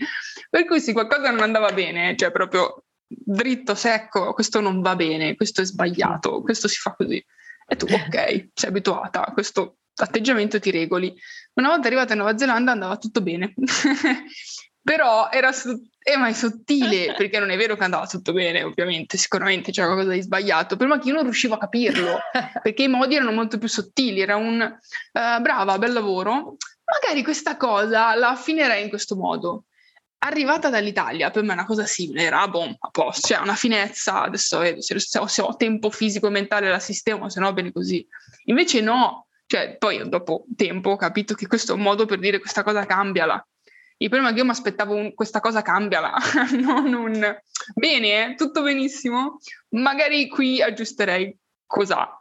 per 0.51 0.65
cui 0.65 0.81
se 0.81 0.93
qualcosa 0.93 1.31
non 1.31 1.43
andava 1.43 1.73
bene, 1.73 2.17
cioè 2.17 2.33
proprio 2.33 2.83
dritto, 3.07 3.75
secco, 3.75 4.33
questo 4.33 4.61
non 4.61 4.81
va 4.81 4.97
bene, 4.97 5.37
questo 5.37 5.61
è 5.61 5.65
sbagliato, 5.65 6.41
questo 6.43 6.67
si 6.67 6.79
fa 6.79 6.95
così. 6.97 7.25
E 7.69 7.77
tu, 7.77 7.87
ok, 7.87 8.49
sei 8.53 8.71
abituata 8.71 9.31
questo 9.33 9.79
atteggiamento 9.97 10.59
ti 10.59 10.71
regoli. 10.71 11.15
Una 11.55 11.69
volta 11.69 11.87
arrivata 11.87 12.13
in 12.13 12.19
Nuova 12.19 12.37
Zelanda 12.37 12.73
andava 12.73 12.97
tutto 12.97 13.23
bene, 13.23 13.55
però 14.83 15.31
era 15.31 15.53
su- 15.53 15.89
eh, 16.09 16.17
ma 16.17 16.29
è 16.29 16.33
sottile, 16.33 17.15
perché 17.19 17.41
non 17.41 17.51
è 17.51 17.57
vero 17.57 17.75
che 17.75 17.83
andava 17.83 18.07
tutto 18.07 18.33
bene, 18.33 18.63
ovviamente, 18.63 19.17
sicuramente 19.19 19.73
c'era 19.73 19.89
qualcosa 19.89 20.13
di 20.13 20.23
sbagliato, 20.23 20.77
prima 20.77 21.01
che 21.01 21.09
io 21.09 21.15
non 21.15 21.25
riuscivo 21.25 21.55
a 21.55 21.59
capirlo, 21.59 22.19
perché 22.63 22.85
i 22.85 22.89
modi 22.89 23.17
erano 23.17 23.33
molto 23.33 23.59
più 23.59 23.67
sottili, 23.67 24.21
era 24.21 24.37
un 24.37 24.61
uh, 24.61 25.41
brava, 25.41 25.79
bel 25.79 25.93
lavoro, 25.93 26.57
magari 26.85 27.25
questa 27.25 27.57
cosa 27.57 28.15
la 28.15 28.31
affinerei 28.31 28.85
in 28.85 28.89
questo 28.89 29.17
modo. 29.17 29.65
Arrivata 30.19 30.71
dall'Italia, 30.71 31.31
per 31.31 31.43
me 31.43 31.51
è 31.51 31.55
una 31.55 31.67
cosa 31.67 31.85
simile, 31.85 32.23
era 32.23 32.47
boh, 32.47 32.77
a 32.79 32.89
posto, 32.91 33.29
cioè 33.29 33.39
una 33.39 33.55
finezza, 33.57 34.23
adesso 34.23 34.59
vedo 34.59 34.81
se, 34.81 34.99
se, 35.01 35.21
se 35.27 35.43
ho 35.43 35.57
tempo 35.57 35.91
fisico 35.91 36.29
e 36.29 36.31
mentale 36.31 36.71
la 36.71 36.79
sistemo, 36.79 37.29
se 37.29 37.41
no 37.41 37.53
bene 37.53 37.73
così. 37.73 38.07
Invece 38.45 38.81
no, 38.81 39.26
cioè, 39.47 39.77
poi 39.79 40.09
dopo 40.09 40.45
tempo 40.57 40.91
ho 40.91 40.97
capito 40.97 41.35
che 41.35 41.47
questo 41.47 41.73
è 41.73 41.77
un 41.77 41.83
modo 41.83 42.05
per 42.05 42.19
dire 42.19 42.41
questa 42.41 42.63
cosa 42.65 42.85
cambiala. 42.85 43.47
Il 43.99 44.09
problema 44.09 44.31
è 44.31 44.35
che 44.35 44.41
io 44.41 44.45
mi 44.45 44.51
aspettavo 44.51 44.95
un, 44.95 45.15
questa 45.15 45.41
cosa 45.41 45.63
cambiala, 45.63 46.15
non 46.61 46.93
un 46.93 47.37
bene, 47.75 48.35
tutto 48.35 48.63
benissimo, 48.63 49.39
magari 49.71 50.29
qui 50.29 50.61
aggiusterei 50.61 51.35
cos'ha. 51.65 52.17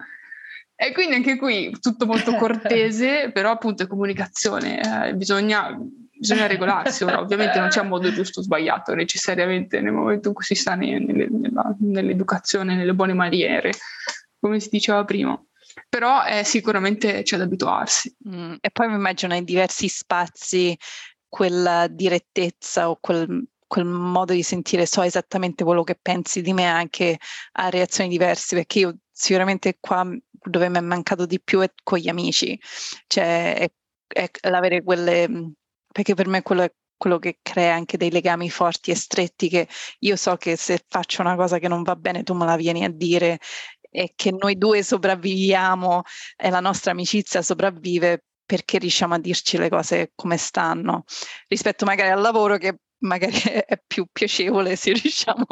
E 0.77 0.91
quindi 0.91 1.15
anche 1.15 1.37
qui 1.37 1.75
tutto 1.81 2.05
molto 2.05 2.35
cortese, 2.37 3.31
però 3.31 3.51
appunto 3.51 3.83
è 3.83 3.87
comunicazione, 3.87 5.07
eh, 5.07 5.15
bisogna, 5.15 5.75
bisogna 6.17 6.47
regolarsi. 6.47 7.03
Ora, 7.03 7.19
ovviamente 7.19 7.59
non 7.59 7.69
c'è 7.69 7.81
un 7.81 7.87
modo 7.87 8.11
giusto 8.13 8.39
o 8.39 8.43
sbagliato 8.43 8.93
necessariamente 8.93 9.81
nel 9.81 9.93
momento 9.93 10.29
in 10.29 10.33
cui 10.35 10.45
si 10.45 10.55
sta 10.55 10.75
ne, 10.75 10.99
nelle, 10.99 11.27
nella, 11.29 11.75
nell'educazione, 11.79 12.75
nelle 12.75 12.93
buone 12.93 13.13
maniere, 13.13 13.71
come 14.39 14.59
si 14.59 14.69
diceva 14.69 15.03
prima 15.03 15.37
però 15.89 16.25
eh, 16.25 16.43
sicuramente 16.43 17.23
c'è 17.23 17.37
da 17.37 17.43
abituarsi. 17.43 18.15
Mm, 18.29 18.55
e 18.59 18.69
poi 18.71 18.87
mi 18.87 18.95
immagino 18.95 19.33
nei 19.33 19.43
diversi 19.43 19.87
spazi 19.87 20.77
quella 21.27 21.87
direttezza 21.87 22.89
o 22.89 22.97
quel, 22.99 23.47
quel, 23.67 23.85
modo 23.85 24.33
di 24.33 24.43
sentire 24.43 24.85
so 24.85 25.01
esattamente 25.01 25.63
quello 25.63 25.83
che 25.83 25.97
pensi 26.01 26.41
di 26.41 26.53
me 26.53 26.65
anche 26.65 27.17
a 27.53 27.69
reazioni 27.69 28.09
diverse, 28.09 28.55
perché 28.55 28.79
io 28.79 28.97
sicuramente 29.11 29.77
qua 29.79 30.07
dove 30.29 30.69
mi 30.69 30.77
è 30.77 30.81
mancato 30.81 31.25
di 31.25 31.41
più 31.41 31.59
è 31.61 31.71
con 31.83 31.97
gli 31.97 32.07
amici, 32.07 32.59
cioè 33.07 33.55
è, 33.55 33.71
è 34.07 34.49
l'avere 34.49 34.83
quelle, 34.83 35.53
perché 35.91 36.13
per 36.13 36.27
me 36.27 36.41
quello 36.41 36.63
è 36.63 36.73
quello 36.97 37.19
che 37.19 37.39
crea 37.41 37.73
anche 37.75 37.97
dei 37.97 38.09
legami 38.09 38.49
forti 38.49 38.91
e 38.91 38.95
stretti 38.95 39.49
che 39.49 39.67
io 39.99 40.15
so 40.15 40.37
che 40.37 40.55
se 40.55 40.83
faccio 40.87 41.21
una 41.21 41.35
cosa 41.35 41.59
che 41.59 41.67
non 41.67 41.83
va 41.83 41.95
bene 41.95 42.23
tu 42.23 42.33
me 42.33 42.45
la 42.45 42.55
vieni 42.55 42.83
a 42.85 42.89
dire 42.89 43.39
e 43.95 44.11
che 44.15 44.31
noi 44.31 44.57
due 44.57 44.83
sopravviviamo 44.83 46.03
e 46.35 46.49
la 46.49 46.59
nostra 46.59 46.91
amicizia 46.91 47.41
sopravvive 47.41 48.25
perché 48.45 48.77
riusciamo 48.77 49.15
a 49.15 49.19
dirci 49.19 49.57
le 49.57 49.69
cose 49.69 50.11
come 50.13 50.37
stanno, 50.37 51.05
rispetto 51.47 51.85
magari 51.85 52.11
al 52.11 52.21
lavoro 52.21 52.57
che 52.57 52.79
magari 52.99 53.33
è 53.65 53.81
più 53.85 54.05
piacevole 54.11 54.75
se 54.75 54.91
riusciamo 54.91 55.45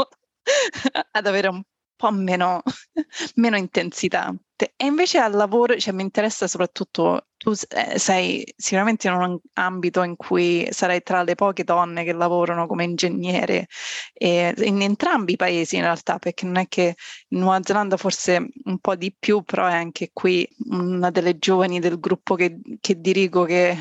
ad 1.12 1.26
avere 1.26 1.48
un 1.48 1.62
po' 2.04 2.12
meno, 2.12 2.62
meno 3.36 3.58
intensità. 3.58 4.34
E 4.56 4.86
invece 4.86 5.18
al 5.20 5.34
lavoro, 5.34 5.78
cioè, 5.78 5.94
mi 5.94 6.04
interessa 6.04 6.48
soprattutto, 6.48 7.28
tu 7.38 7.54
eh, 7.70 8.00
sei 8.00 8.46
sicuramente 8.56 9.08
in 9.08 9.14
un 9.14 9.38
ambito 9.54 10.04
in 10.04 10.16
cui 10.16 10.66
sarai 10.72 11.02
tra 11.02 11.24
le 11.24 11.36
poche 11.36 11.64
donne 11.66 12.04
che 12.06 12.14
lavorano 12.14 12.66
come 12.68 12.86
ingegnere 12.86 13.68
eh, 14.14 14.54
in 14.58 14.82
entrambi 14.82 15.34
i 15.34 15.36
paesi 15.36 15.76
in 15.76 15.82
realtà, 15.82 16.18
perché 16.20 16.46
non 16.46 16.58
è 16.58 16.68
che 16.68 16.96
in 17.30 17.40
Nuova 17.40 17.60
Zelanda 17.64 17.98
forse 17.98 18.48
un 18.66 18.80
po' 18.80 18.96
di 18.96 19.14
più, 19.18 19.42
però 19.44 19.66
è 19.68 19.74
anche 19.74 20.12
qui 20.14 20.48
una 20.70 21.10
delle 21.12 21.38
giovani 21.38 21.80
del 21.80 22.00
gruppo 22.00 22.36
che, 22.36 22.60
che 22.80 23.02
dirigo 23.02 23.44
che 23.44 23.78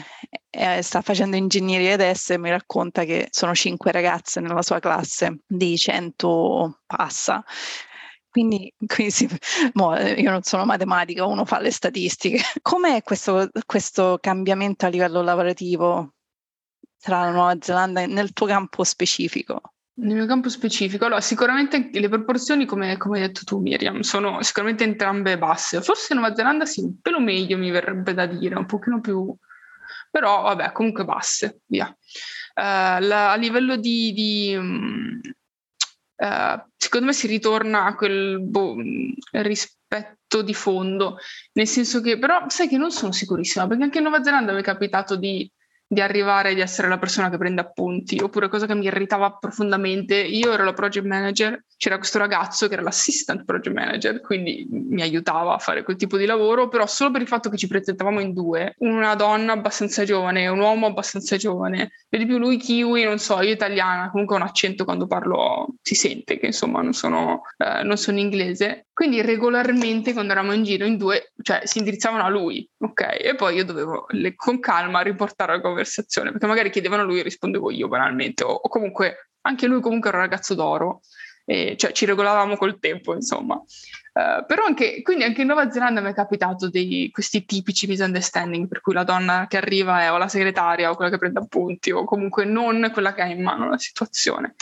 eh, 0.50 0.82
sta 0.82 1.00
facendo 1.00 1.36
ingegneria 1.36 1.94
adesso 1.94 2.32
e 2.32 2.38
mi 2.38 2.50
racconta 2.50 3.04
che 3.04 3.28
sono 3.30 3.54
cinque 3.54 3.92
ragazze 3.92 4.40
nella 4.40 4.62
sua 4.62 4.80
classe 4.80 5.40
di 5.46 5.76
100 5.76 6.80
passa 6.86 7.44
Quindi, 8.32 8.72
quindi 8.86 9.12
sì, 9.12 9.28
mo, 9.74 9.94
io 9.96 10.30
non 10.30 10.42
sono 10.42 10.64
matematica, 10.64 11.26
uno 11.26 11.44
fa 11.44 11.60
le 11.60 11.70
statistiche. 11.70 12.40
Com'è 12.62 13.02
questo, 13.02 13.50
questo 13.66 14.18
cambiamento 14.20 14.86
a 14.86 14.88
livello 14.88 15.20
lavorativo 15.20 16.14
tra 16.98 17.20
la 17.20 17.30
Nuova 17.30 17.56
Zelanda 17.60 18.06
nel 18.06 18.32
tuo 18.32 18.46
campo 18.46 18.82
specifico? 18.84 19.60
Nel 19.94 20.16
mio 20.16 20.26
campo 20.26 20.48
specifico, 20.48 21.04
allora 21.04 21.20
sicuramente 21.20 21.90
le 21.92 22.08
proporzioni, 22.08 22.64
come, 22.64 22.96
come, 22.96 23.20
hai 23.20 23.26
detto 23.26 23.42
tu 23.44 23.60
Miriam, 23.60 24.00
sono 24.00 24.42
sicuramente 24.42 24.84
entrambe 24.84 25.36
basse. 25.36 25.82
Forse 25.82 26.14
in 26.14 26.20
Nuova 26.20 26.34
Zelanda 26.34 26.64
sì, 26.64 26.80
un 26.80 26.98
pelo 27.02 27.20
meglio 27.20 27.58
mi 27.58 27.70
verrebbe 27.70 28.14
da 28.14 28.24
dire, 28.24 28.54
un 28.54 28.64
pochino 28.64 29.00
più... 29.02 29.34
però 30.10 30.42
vabbè, 30.42 30.72
comunque 30.72 31.04
basse, 31.04 31.60
via. 31.66 31.86
Uh, 32.54 33.04
la, 33.04 33.32
a 33.32 33.36
livello 33.36 33.76
di, 33.76 34.12
di 34.12 34.58
uh, 36.22 36.62
secondo 36.76 37.06
me 37.06 37.12
si 37.12 37.26
ritorna 37.26 37.84
a 37.84 37.94
quel 37.94 38.40
boh, 38.40 38.76
rispetto 39.32 40.42
di 40.42 40.54
fondo, 40.54 41.18
nel 41.52 41.66
senso 41.66 42.00
che 42.00 42.18
però 42.18 42.48
sai 42.48 42.68
che 42.68 42.78
non 42.78 42.90
sono 42.90 43.12
sicurissima, 43.12 43.66
perché 43.66 43.82
anche 43.82 43.98
in 43.98 44.04
Nuova 44.04 44.22
Zelanda 44.22 44.52
mi 44.52 44.60
è 44.60 44.62
capitato 44.62 45.16
di 45.16 45.50
di 45.92 46.00
arrivare 46.00 46.54
di 46.54 46.62
essere 46.62 46.88
la 46.88 46.96
persona 46.96 47.28
che 47.28 47.36
prende 47.36 47.60
appunti, 47.60 48.18
oppure 48.18 48.48
cosa 48.48 48.64
che 48.64 48.74
mi 48.74 48.86
irritava 48.86 49.30
profondamente, 49.32 50.16
io 50.16 50.50
ero 50.50 50.64
la 50.64 50.72
project 50.72 51.04
manager, 51.04 51.64
c'era 51.76 51.98
questo 51.98 52.16
ragazzo 52.16 52.66
che 52.66 52.72
era 52.72 52.82
l'assistant 52.82 53.44
project 53.44 53.76
manager, 53.76 54.22
quindi 54.22 54.66
mi 54.70 55.02
aiutava 55.02 55.52
a 55.52 55.58
fare 55.58 55.82
quel 55.82 55.96
tipo 55.96 56.16
di 56.16 56.24
lavoro, 56.24 56.68
però 56.68 56.86
solo 56.86 57.10
per 57.10 57.20
il 57.20 57.26
fatto 57.28 57.50
che 57.50 57.58
ci 57.58 57.66
presentavamo 57.66 58.20
in 58.20 58.32
due, 58.32 58.74
una 58.78 59.14
donna 59.16 59.52
abbastanza 59.52 60.04
giovane 60.04 60.44
e 60.44 60.48
un 60.48 60.60
uomo 60.60 60.86
abbastanza 60.86 61.36
giovane, 61.36 61.90
per 62.08 62.20
di 62.20 62.26
più 62.26 62.38
lui 62.38 62.56
kiwi, 62.56 63.04
non 63.04 63.18
so, 63.18 63.42
io 63.42 63.52
italiana, 63.52 64.10
comunque 64.10 64.36
un 64.36 64.42
accento 64.42 64.84
quando 64.84 65.06
parlo 65.06 65.74
si 65.82 65.94
sente 65.94 66.38
che 66.38 66.46
insomma 66.46 66.80
non 66.80 66.94
sono, 66.94 67.42
eh, 67.58 67.82
non 67.82 67.98
sono 67.98 68.18
inglese, 68.18 68.86
quindi 68.94 69.20
regolarmente 69.20 70.14
quando 70.14 70.32
eravamo 70.32 70.54
in 70.54 70.62
giro 70.62 70.86
in 70.86 70.96
due, 70.96 71.32
cioè 71.42 71.62
si 71.64 71.78
indirizzavano 71.78 72.24
a 72.24 72.28
lui, 72.28 72.66
ok? 72.78 73.00
E 73.20 73.34
poi 73.34 73.56
io 73.56 73.64
dovevo 73.64 74.06
le, 74.10 74.34
con 74.34 74.60
calma 74.60 75.00
riportare 75.00 75.56
la 75.56 75.60
conversazione, 75.60 75.80
perché 76.30 76.46
magari 76.46 76.70
chiedevano 76.70 77.04
lui 77.04 77.20
e 77.20 77.22
rispondevo 77.22 77.70
io 77.70 77.88
banalmente, 77.88 78.44
o, 78.44 78.52
o 78.52 78.68
comunque 78.68 79.30
anche 79.42 79.66
lui 79.66 79.80
comunque 79.80 80.08
era 80.08 80.18
un 80.18 80.24
ragazzo 80.24 80.54
d'oro, 80.54 81.00
e, 81.44 81.76
cioè 81.76 81.92
ci 81.92 82.04
regolavamo 82.06 82.56
col 82.56 82.78
tempo, 82.78 83.14
insomma. 83.14 83.54
Uh, 84.14 84.44
però 84.46 84.64
anche, 84.64 85.00
quindi 85.02 85.24
anche 85.24 85.40
in 85.40 85.46
Nuova 85.46 85.70
Zelanda 85.70 86.02
mi 86.02 86.10
è 86.10 86.14
capitato 86.14 86.68
di 86.68 87.08
questi 87.10 87.44
tipici 87.44 87.86
misunderstanding, 87.86 88.68
per 88.68 88.80
cui 88.80 88.92
la 88.92 89.04
donna 89.04 89.46
che 89.48 89.56
arriva 89.56 90.02
è 90.02 90.12
o 90.12 90.18
la 90.18 90.28
segretaria 90.28 90.90
o 90.90 90.94
quella 90.94 91.10
che 91.10 91.18
prende 91.18 91.40
appunti, 91.40 91.90
o 91.90 92.04
comunque 92.04 92.44
non 92.44 92.90
quella 92.92 93.14
che 93.14 93.22
ha 93.22 93.26
in 93.26 93.42
mano 93.42 93.68
la 93.68 93.78
situazione. 93.78 94.54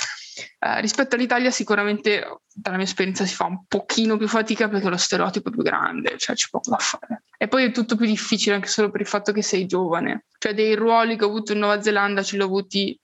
Uh, 0.59 0.81
rispetto 0.81 1.17
all'Italia 1.17 1.51
sicuramente 1.51 2.41
dalla 2.53 2.77
mia 2.77 2.87
esperienza 2.87 3.25
si 3.25 3.35
fa 3.35 3.45
un 3.45 3.65
pochino 3.67 4.17
più 4.17 4.29
fatica 4.29 4.69
perché 4.69 4.89
lo 4.89 4.97
stereotipo 4.97 5.49
è 5.49 5.53
più 5.53 5.63
grande, 5.63 6.17
cioè 6.19 6.37
c'è 6.37 6.49
poco 6.51 6.71
da 6.71 6.79
fare. 6.79 7.23
E 7.37 7.49
poi 7.49 7.65
è 7.65 7.71
tutto 7.73 7.97
più 7.97 8.07
difficile 8.07 8.55
anche 8.55 8.69
solo 8.69 8.91
per 8.91 9.01
il 9.01 9.07
fatto 9.07 9.33
che 9.33 9.43
sei 9.43 9.67
giovane. 9.67 10.25
Cioè 10.39 10.55
dei 10.55 10.75
ruoli 10.75 11.17
che 11.17 11.25
ho 11.25 11.29
avuto 11.29 11.53
in 11.53 11.59
Nuova 11.59 11.81
Zelanda 11.81 12.23
ce 12.23 12.37
li 12.37 12.43
ho 12.43 12.47
avuti 12.47 12.99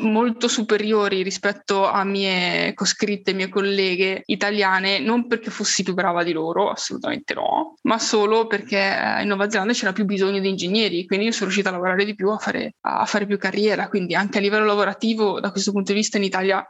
molto 0.00 0.48
superiori 0.48 1.22
rispetto 1.22 1.86
a 1.86 2.02
mie 2.04 2.72
coscritte, 2.74 3.34
mie 3.34 3.48
colleghe 3.48 4.22
italiane, 4.26 4.98
non 4.98 5.26
perché 5.26 5.50
fossi 5.50 5.82
più 5.82 5.94
brava 5.94 6.22
di 6.22 6.32
loro, 6.32 6.70
assolutamente 6.70 7.34
no, 7.34 7.74
ma 7.82 7.98
solo 7.98 8.46
perché 8.46 8.78
eh, 8.78 9.22
in 9.22 9.28
Nuova 9.28 9.50
Zelanda 9.50 9.72
c'era 9.72 9.92
più 9.92 10.04
bisogno 10.04 10.40
di 10.40 10.48
ingegneri, 10.48 11.06
quindi 11.06 11.26
io 11.26 11.32
sono 11.32 11.46
riuscita 11.46 11.68
a 11.68 11.72
lavorare 11.72 12.04
di 12.04 12.14
più, 12.14 12.30
a 12.30 12.38
fare, 12.38 12.74
a 12.80 13.04
fare 13.04 13.26
più 13.26 13.36
carriera, 13.36 13.88
quindi 13.88 14.14
anche 14.14 14.38
a 14.38 14.40
livello 14.40 14.64
lavorativo 14.64 15.40
da 15.40 15.50
questo 15.50 15.72
punto 15.72 15.92
di 15.92 15.98
vista 15.98 16.16
in 16.16 16.24
Italia 16.24 16.64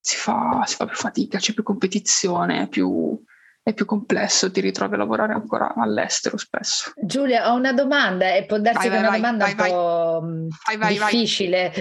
si 0.00 0.16
fa, 0.16 0.62
si 0.66 0.76
fa 0.76 0.84
più 0.86 0.96
fatica, 0.96 1.38
c'è 1.38 1.54
più 1.54 1.62
competizione, 1.62 2.68
più, 2.68 3.18
è 3.62 3.72
più 3.72 3.86
complesso, 3.86 4.50
ti 4.50 4.60
ritrovi 4.60 4.94
a 4.94 4.98
lavorare 4.98 5.32
ancora 5.32 5.72
all'estero 5.74 6.36
spesso. 6.36 6.92
Giulia, 7.02 7.50
ho 7.50 7.56
una 7.56 7.72
domanda 7.72 8.34
e 8.34 8.44
può 8.44 8.58
darsi 8.58 8.88
vai, 8.88 8.90
che 8.90 8.96
è 8.96 9.08
una 9.08 9.16
domanda 9.16 9.54
vai, 9.56 9.70
un 9.70 10.48
po' 10.48 10.86
difficile. 10.88 11.72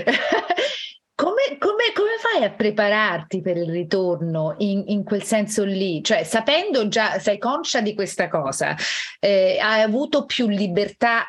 Come, 1.83 1.91
come, 1.93 2.17
fai 2.17 2.43
a 2.45 2.51
prepararti 2.51 3.41
per 3.41 3.57
il 3.57 3.69
ritorno 3.69 4.55
in, 4.59 4.83
in, 4.87 5.03
quel 5.03 5.23
senso 5.23 5.65
lì? 5.65 6.01
Cioè, 6.01 6.23
sapendo 6.23 6.87
già, 6.87 7.19
sei 7.19 7.37
conscia 7.37 7.81
di 7.81 7.93
questa 7.93 8.29
cosa, 8.29 8.75
eh, 9.19 9.57
hai 9.59 9.81
avuto 9.81 10.25
più 10.25 10.47
libertà 10.47 11.27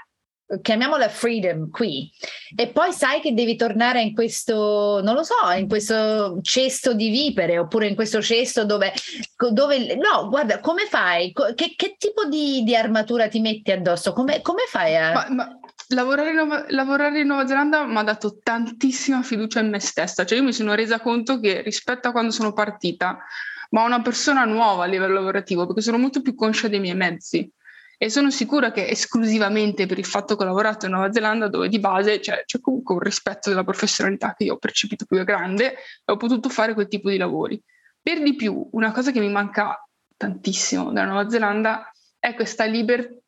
chiamiamola 0.61 1.09
freedom 1.09 1.71
qui. 1.71 2.09
E 2.55 2.69
poi 2.69 2.93
sai 2.93 3.21
che 3.21 3.33
devi 3.33 3.57
tornare 3.57 4.03
in 4.03 4.15
questo 4.15 5.01
non 5.03 5.15
lo 5.15 5.23
so 5.25 5.35
in 5.57 5.67
questo 5.67 6.39
cesto 6.43 6.93
di 6.93 7.09
vipere 7.09 7.59
oppure 7.59 7.89
in 7.89 7.95
questo 7.95 8.23
cesto 8.23 8.65
dove, 8.65 8.93
dove 9.51 9.97
no 9.97 10.29
guarda 10.29 10.61
come 10.61 10.85
fai? 10.85 11.33
Che, 11.33 11.75
che 11.75 11.97
tipo 11.99 12.27
di, 12.27 12.63
di, 12.63 12.77
armatura 12.77 13.27
ti 13.27 13.41
metti 13.41 13.73
addosso? 13.73 14.13
Come, 14.13 14.43
come 14.43 14.65
fai 14.69 14.97
a 14.97 15.13
ma, 15.13 15.27
ma 15.31 15.59
lavorare, 15.89 16.31
in 16.31 16.37
Nuova, 16.37 16.65
lavorare 16.69 17.21
in 17.21 17.27
Nuova 17.27 17.47
Zelanda 17.47 17.85
mi 17.85 17.97
ha 17.97 18.03
dato 18.03 18.39
tantissima 18.43 19.23
fiducia 19.23 19.61
in 19.61 19.71
me 19.71 19.81
stessa 19.81 20.25
cioè 20.25 20.39
io 20.39 20.45
mi 20.45 20.53
sono 20.53 20.75
resa 20.75 21.01
conto 21.01 21.41
che 21.41 21.63
rispetto 21.63 22.09
a 22.09 22.13
quando 22.13 22.31
sono 22.31 22.53
partita 22.53 23.19
ma 23.71 23.85
una 23.85 24.03
persona 24.03 24.45
nuova 24.45 24.85
a 24.85 24.87
livello 24.87 25.15
lavorativo 25.15 25.67
perché 25.67 25.81
sono 25.81 25.99
molto 25.99 26.23
più 26.23 26.35
conscia 26.35 26.69
dei 26.69 26.81
miei 26.81 26.95
mezzi 26.95 27.51
e 27.97 28.11
sono 28.11 28.31
sicura 28.31 28.71
che 28.71 28.89
esclusivamente 28.89 29.87
per 29.87 29.99
il 29.99 30.05
fatto 30.05 30.37
che 30.37 30.43
ho 30.43 30.47
lavorato 30.47 30.87
in 30.87 30.93
Nuova 30.93 31.13
Zelanda, 31.13 31.49
dove 31.49 31.69
di 31.69 31.79
base 31.79 32.19
c'è, 32.19 32.45
c'è 32.45 32.61
comunque 32.61 32.95
un 32.95 33.01
rispetto 33.01 33.51
della 33.51 33.65
professionalità 33.65 34.35
che 34.37 34.45
io 34.45 34.55
ho 34.55 34.59
percepito 34.59 35.05
più 35.07 35.23
grande, 35.25 35.77
ho 36.05 36.17
potuto 36.17 36.49
fare 36.49 36.75
quel 36.75 36.89
tipo 36.89 37.09
di 37.09 37.17
lavori. 37.17 37.63
Per 38.03 38.23
di 38.23 38.35
più, 38.35 38.69
una 38.73 38.93
cosa 38.93 39.11
che 39.11 39.21
mi 39.21 39.31
manca 39.31 39.87
tantissimo 40.17 40.91
della 40.91 41.07
Nuova 41.07 41.31
Zelanda 41.31 41.91
è 42.19 42.35
questa 42.35 42.65
liber- 42.65 43.23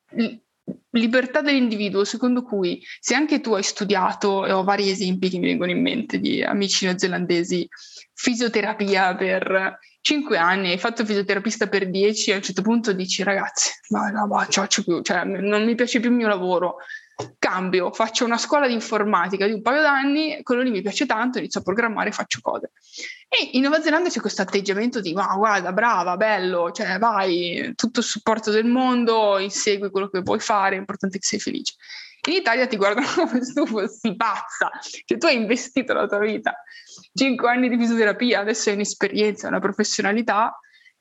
libertà 0.91 1.43
dell'individuo, 1.43 2.05
secondo 2.05 2.43
cui 2.43 2.83
se 3.01 3.15
anche 3.15 3.41
tu 3.41 3.55
hai 3.55 3.63
studiato, 3.63 4.47
e 4.47 4.53
ho 4.53 4.65
vari 4.65 4.91
esempi 4.91 5.29
che 5.29 5.39
mi 5.39 5.47
vengono 5.47 5.71
in 5.71 5.83
mente 5.83 6.19
di 6.19 6.43
amici 6.43 6.85
neozelandesi, 6.87 7.69
fisioterapia 8.15 9.15
per 9.15 9.79
cinque 10.01 10.39
anni, 10.39 10.71
hai 10.71 10.79
fatto 10.79 11.05
fisioterapista 11.05 11.69
per 11.69 11.91
dieci, 11.91 12.33
a 12.33 12.37
un 12.37 12.43
certo 12.43 12.63
punto 12.63 12.93
dici 12.93 13.23
ragazzi, 13.23 13.71
no, 13.89 14.09
no, 14.11 14.27
no, 14.27 14.47
faccio 14.49 14.83
più, 14.83 15.03
cioè, 15.03 15.25
non 15.25 15.65
mi 15.65 15.75
piace 15.75 16.01
più 16.01 16.11
il 16.11 16.17
mio 16.17 16.29
lavoro, 16.29 16.77
cambio, 17.39 17.93
faccio 17.93 18.25
una 18.25 18.37
scuola 18.37 18.67
di 18.67 18.75
informatica 18.75 19.47
di 19.47 19.53
un 19.53 19.63
paio 19.63 19.81
d'anni, 19.81 20.43
quello 20.43 20.63
lì 20.63 20.71
mi 20.71 20.83
piace 20.83 21.07
tanto, 21.07 21.39
inizio 21.39 21.61
a 21.61 21.63
programmare, 21.63 22.13
faccio 22.13 22.41
cose. 22.43 22.73
E 23.29 23.51
in 23.53 23.63
Nuova 23.63 23.81
Zelanda 23.81 24.09
c'è 24.09 24.21
questo 24.21 24.43
atteggiamento 24.43 25.01
di, 25.01 25.13
ma 25.15 25.35
guarda, 25.35 25.73
brava, 25.73 26.17
bello, 26.17 26.71
cioè 26.73 26.99
vai, 26.99 27.73
tutto 27.75 28.01
il 28.01 28.07
supporto 28.07 28.51
del 28.51 28.67
mondo, 28.67 29.39
insegui 29.39 29.91
quello 29.91 30.09
che 30.09 30.21
vuoi 30.21 30.41
fare, 30.41 30.77
è 30.77 30.79
importante 30.79 31.19
che 31.19 31.27
sei 31.27 31.41
felice. 31.41 31.75
In 32.29 32.35
Italia 32.35 32.67
ti 32.67 32.77
guardano 32.77 33.07
come 33.15 33.43
se 33.43 33.53
tu 33.53 33.67
fossi 33.67 34.15
pazza, 34.15 34.71
cioè 35.05 35.17
tu 35.17 35.27
hai 35.27 35.37
investito 35.37 35.95
la 35.95 36.07
tua 36.07 36.19
vita, 36.19 36.55
cinque 37.15 37.49
anni 37.49 37.69
di 37.69 37.79
fisioterapia, 37.79 38.41
adesso 38.41 38.69
hai 38.69 38.75
un'esperienza, 38.75 39.49
una 39.49 39.61
professionalità 39.61 40.59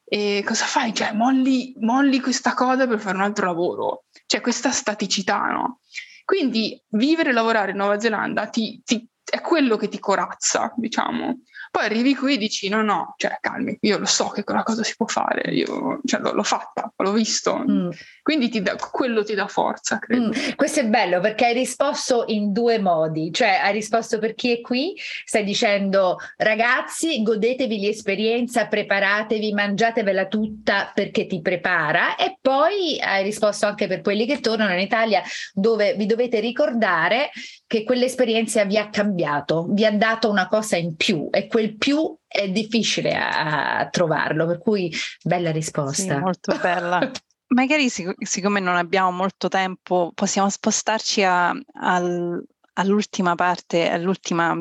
e 0.08 0.44
cosa 0.46 0.66
fai? 0.66 0.94
Cioè 0.94 1.14
molli, 1.14 1.74
molli 1.80 2.20
questa 2.20 2.54
cosa 2.54 2.88
per 2.88 3.00
fare 3.00 3.18
un 3.18 3.24
altro 3.24 3.48
lavoro, 3.48 4.05
cioè 4.26 4.42
questa 4.42 4.72
staticità, 4.72 5.40
no? 5.48 5.80
Quindi 6.24 6.82
vivere 6.90 7.30
e 7.30 7.34
lavorare 7.34 7.72
in 7.72 7.78
Nuova 7.78 8.00
Zelanda 8.00 8.48
ti, 8.48 8.82
ti, 8.84 9.08
è 9.24 9.42
quello 9.42 9.78
che 9.78 9.88
ti 9.88 10.00
corazza, 10.00 10.74
diciamo. 10.76 11.42
Poi 11.76 11.84
arrivi 11.84 12.16
qui 12.16 12.36
e 12.36 12.38
dici: 12.38 12.70
no, 12.70 12.82
no, 12.82 13.16
cioè 13.18 13.38
calmi, 13.42 13.78
io 13.82 13.98
lo 13.98 14.06
so 14.06 14.30
che 14.30 14.46
quella 14.46 14.64
cosa 14.64 14.82
si 14.82 14.96
può 14.96 15.08
fare, 15.08 15.52
io 15.52 16.00
cioè, 16.06 16.22
l'ho, 16.22 16.32
l'ho, 16.32 16.44
fatta, 16.44 16.90
l'ho 16.96 17.12
visto. 17.12 17.66
Mm. 17.70 17.90
Quindi 18.22 18.48
ti 18.48 18.62
dà, 18.62 18.78
quello 18.78 19.26
ti 19.26 19.34
dà 19.34 19.50
forza, 19.50 20.00
credo. 20.00 20.28
Mm. 20.28 20.52
Questo 20.56 20.80
è 20.80 20.86
bello 20.86 21.20
perché 21.20 21.48
hai 21.48 21.54
risposto 21.54 22.24
in 22.28 22.54
due 22.54 22.80
modi, 22.80 23.30
cioè 23.34 23.60
hai 23.62 23.74
risposto 23.74 24.20
per 24.20 24.36
chi 24.36 24.54
è 24.54 24.62
qui, 24.62 24.94
stai 25.26 25.44
dicendo 25.44 26.18
ragazzi, 26.38 27.22
godetevi 27.22 27.82
l'esperienza, 27.82 28.68
preparatevi, 28.68 29.52
mangiatevela 29.52 30.28
tutta 30.28 30.94
perché 30.96 31.28
ti 31.28 31.42
prepara 31.42 32.16
e 32.16 32.38
poi 32.40 33.02
hai 33.02 33.22
risposto 33.22 33.66
anche 33.66 33.88
per 33.88 34.00
quelli 34.00 34.26
che 34.26 34.40
tornano 34.40 34.72
in 34.72 34.80
Italia 34.80 35.22
dove 35.52 35.94
vi 35.96 36.06
dovete 36.06 36.40
ricordare 36.40 37.32
che 37.68 37.84
quell'esperienza 37.84 38.64
vi 38.66 38.78
ha 38.78 38.90
cambiato, 38.90 39.68
vi 39.70 39.86
ha 39.86 39.92
dato 39.92 40.30
una 40.30 40.48
cosa 40.48 40.78
in 40.78 40.96
più 40.96 41.28
e 41.32 41.48
quel 41.48 41.78
più 41.78 42.16
è 42.28 42.50
difficile 42.50 43.16
a, 43.16 43.80
a 43.80 43.90
trovarlo, 43.90 44.46
per 44.46 44.60
cui 44.60 44.94
bella 45.24 45.52
risposta. 45.52 46.16
Sì, 46.16 46.20
molto 46.20 46.58
bella. 46.62 47.12
Magari 47.48 47.90
sic- 47.90 48.26
siccome 48.26 48.60
non 48.60 48.76
abbiamo 48.76 49.12
molto 49.12 49.48
tempo, 49.48 50.12
possiamo 50.14 50.50
spostarci 50.50 51.24
a, 51.24 51.50
al, 51.50 52.44
all'ultima 52.74 53.36
parte, 53.36 53.90
all'ultima 53.90 54.56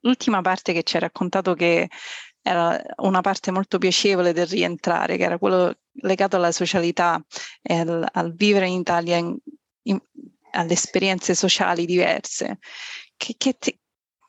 l'ultima 0.00 0.40
parte 0.40 0.72
che 0.72 0.82
ci 0.82 0.96
hai 0.96 1.02
raccontato 1.02 1.54
che 1.54 1.88
era 2.42 2.80
una 2.96 3.20
parte 3.20 3.50
molto 3.50 3.78
piacevole 3.78 4.32
del 4.32 4.46
rientrare, 4.46 5.16
che 5.16 5.24
era 5.24 5.38
quello 5.38 5.78
legato 6.00 6.36
alla 6.36 6.52
socialità 6.52 7.22
e 7.62 7.74
al, 7.74 8.06
al 8.12 8.34
vivere 8.34 8.66
in 8.66 8.80
Italia 8.80 9.16
in, 9.16 9.34
in, 9.84 9.98
alle 10.54 10.72
esperienze 10.72 11.34
sociali 11.34 11.84
diverse. 11.84 12.58
Che, 13.16 13.34
che, 13.36 13.56
ti, 13.58 13.78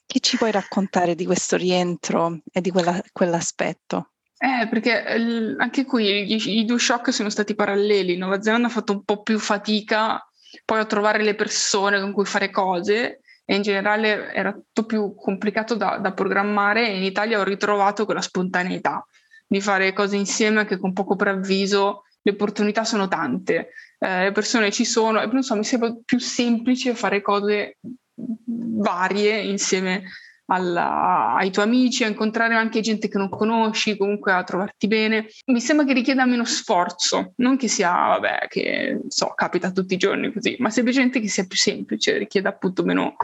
che, 0.06 0.20
ci 0.20 0.38
puoi 0.38 0.52
raccontare 0.52 1.16
di 1.16 1.26
questo 1.26 1.56
rientro 1.56 2.40
e 2.52 2.62
di 2.62 2.72
quella, 2.72 3.02
quell'aspetto? 3.12 4.12
Eh, 4.38 4.68
perché 4.68 5.06
il, 5.16 5.56
anche 5.60 5.86
qui 5.86 6.34
i, 6.34 6.60
i, 6.60 6.66
due 6.66 6.80
shock 6.80 7.14
sono 7.14 7.30
stati 7.30 7.56
paralleli. 7.56 8.18
Nuova 8.18 8.42
Zelanda 8.42 8.68
ha 8.68 8.72
fatto 8.72 8.92
un 8.92 9.04
po' 9.04 9.22
più 9.22 9.40
fatica 9.40 10.22
poi 10.64 10.80
a 10.80 10.86
trovare 10.86 11.24
le 11.24 11.36
persone 11.36 12.00
con 12.00 12.12
cui 12.12 12.26
fare 12.26 12.50
cose 12.50 13.22
e 13.46 13.56
in 13.56 13.62
generale 13.62 14.34
era 14.34 14.52
tutto 14.54 14.86
più 14.86 15.16
complicato 15.16 15.76
da, 15.76 15.98
da 15.98 16.14
programmare 16.14 16.88
e 16.88 16.98
in 16.98 17.04
Italia 17.04 17.40
ho 17.40 17.44
ritrovato 17.44 18.06
quella 18.06 18.22
spontaneità 18.22 19.06
di 19.48 19.62
fare 19.62 19.94
cose 19.94 20.16
insieme 20.16 20.60
anche 20.60 20.78
con 20.78 20.94
poco 20.94 21.16
preavviso. 21.16 22.04
Le 22.22 22.32
opportunità 22.32 22.84
sono 22.84 23.08
tante, 23.08 23.70
eh, 24.00 24.24
le 24.24 24.32
persone 24.32 24.72
ci 24.72 24.86
sono 24.86 25.22
e 25.22 25.28
non 25.28 25.44
so, 25.44 25.56
mi 25.56 25.64
sembra 25.64 25.96
più 26.04 26.20
semplice 26.20 26.96
fare 26.96 27.22
cose 27.22 27.78
varie 28.16 29.42
insieme 29.42 30.04
alla, 30.48 31.34
ai 31.36 31.52
tuoi 31.52 31.66
amici, 31.66 32.04
a 32.04 32.08
incontrare 32.08 32.56
anche 32.56 32.82
gente 32.82 33.08
che 33.08 33.18
non 33.18 33.30
conosci, 33.30 33.98
comunque 33.98 34.32
a 34.32 34.44
trovarti 34.44 34.88
bene. 34.88 35.28
Mi 35.46 35.60
sembra 35.60 35.86
che 35.86 35.94
richieda 35.94 36.26
meno 36.26 36.46
sforzo, 36.46 37.34
non 37.38 37.58
che 37.58 37.68
sia, 37.68 37.92
vabbè, 37.92 38.48
che 38.48 39.02
so, 39.08 39.34
capita 39.36 39.72
tutti 39.72 39.96
i 39.96 39.98
giorni 39.98 40.32
così, 40.32 40.56
ma 40.60 40.70
semplicemente 40.70 41.20
che 41.20 41.28
sia 41.28 41.46
più 41.46 41.58
semplice, 41.58 42.18
richieda 42.18 42.50
appunto 42.50 42.84
meno, 42.84 43.16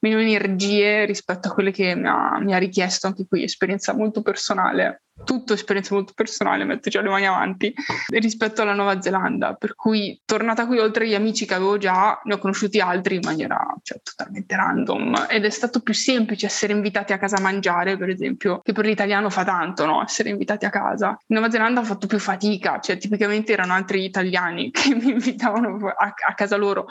meno 0.00 0.20
energie 0.20 1.04
rispetto 1.04 1.48
a 1.48 1.52
quelle 1.52 1.70
che 1.70 1.94
mi 1.94 2.08
ha, 2.08 2.38
mi 2.40 2.54
ha 2.54 2.58
richiesto 2.58 3.06
anche 3.06 3.26
qui, 3.26 3.42
esperienza 3.42 3.94
molto 3.94 4.22
personale 4.22 5.02
tutto 5.24 5.52
esperienza 5.52 5.94
molto 5.94 6.12
personale, 6.14 6.64
metto 6.64 6.90
già 6.90 7.00
le 7.00 7.08
mani 7.08 7.26
avanti, 7.26 7.72
rispetto 8.08 8.62
alla 8.62 8.74
Nuova 8.74 9.00
Zelanda. 9.00 9.54
Per 9.54 9.74
cui, 9.74 10.20
tornata 10.24 10.66
qui, 10.66 10.78
oltre 10.78 11.04
agli 11.04 11.14
amici 11.14 11.46
che 11.46 11.54
avevo 11.54 11.78
già, 11.78 12.20
ne 12.24 12.34
ho 12.34 12.38
conosciuti 12.38 12.80
altri 12.80 13.16
in 13.16 13.22
maniera 13.24 13.74
cioè, 13.82 14.00
totalmente 14.02 14.56
random. 14.56 15.26
Ed 15.28 15.44
è 15.44 15.50
stato 15.50 15.80
più 15.80 15.94
semplice 15.94 16.46
essere 16.46 16.72
invitati 16.72 17.12
a 17.12 17.18
casa 17.18 17.36
a 17.36 17.40
mangiare, 17.40 17.96
per 17.96 18.08
esempio, 18.08 18.60
che 18.62 18.72
per 18.72 18.84
l'italiano 18.84 19.30
fa 19.30 19.44
tanto, 19.44 19.84
no? 19.84 20.02
Essere 20.02 20.30
invitati 20.30 20.64
a 20.64 20.70
casa. 20.70 21.08
In 21.26 21.36
Nuova 21.36 21.50
Zelanda 21.50 21.80
ho 21.80 21.84
fatto 21.84 22.06
più 22.06 22.18
fatica, 22.18 22.78
cioè 22.80 22.96
tipicamente 22.96 23.52
erano 23.52 23.72
altri 23.74 24.04
italiani 24.04 24.70
che 24.72 24.94
mi 24.94 25.10
invitavano 25.10 25.78
a, 25.88 26.14
a 26.28 26.34
casa 26.34 26.56
loro. 26.56 26.86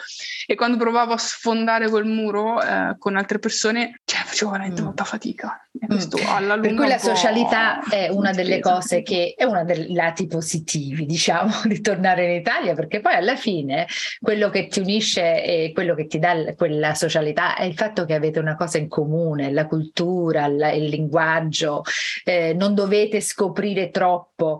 E 0.45 0.55
quando 0.55 0.77
provavo 0.77 1.13
a 1.13 1.17
sfondare 1.17 1.89
quel 1.89 2.05
muro 2.05 2.61
eh, 2.61 2.95
con 2.99 3.15
altre 3.15 3.39
persone, 3.39 3.99
cioè, 4.05 4.21
facevo 4.23 4.51
veramente 4.51 4.81
mm. 4.81 4.85
molta 4.85 5.03
fatica. 5.03 5.67
E 5.79 5.87
questo 5.87 6.17
mm. 6.17 6.27
alla 6.27 6.55
lunga 6.55 6.67
per 6.67 6.77
cui 6.77 6.87
la 6.87 6.97
socialità 6.97 7.79
è 7.89 8.09
una 8.09 8.31
delle 8.31 8.59
cose 8.59 9.01
che 9.01 9.33
è 9.35 9.43
uno 9.45 9.63
dei 9.63 9.93
lati 9.93 10.27
positivi, 10.27 11.05
diciamo, 11.05 11.61
di 11.65 11.81
tornare 11.81 12.25
in 12.25 12.39
Italia, 12.39 12.75
perché 12.75 12.99
poi 12.99 13.13
alla 13.13 13.35
fine 13.35 13.87
quello 14.19 14.49
che 14.49 14.67
ti 14.67 14.79
unisce 14.79 15.43
e 15.43 15.71
quello 15.73 15.95
che 15.95 16.05
ti 16.05 16.19
dà 16.19 16.53
quella 16.55 16.93
socialità 16.93 17.55
è 17.55 17.63
il 17.63 17.75
fatto 17.75 18.05
che 18.05 18.13
avete 18.13 18.39
una 18.39 18.55
cosa 18.55 18.77
in 18.77 18.87
comune, 18.87 19.51
la 19.51 19.65
cultura, 19.65 20.47
la, 20.47 20.71
il 20.71 20.85
linguaggio, 20.85 21.83
eh, 22.23 22.53
non 22.53 22.73
dovete 22.73 23.21
scoprire 23.21 23.89
troppo. 23.89 24.59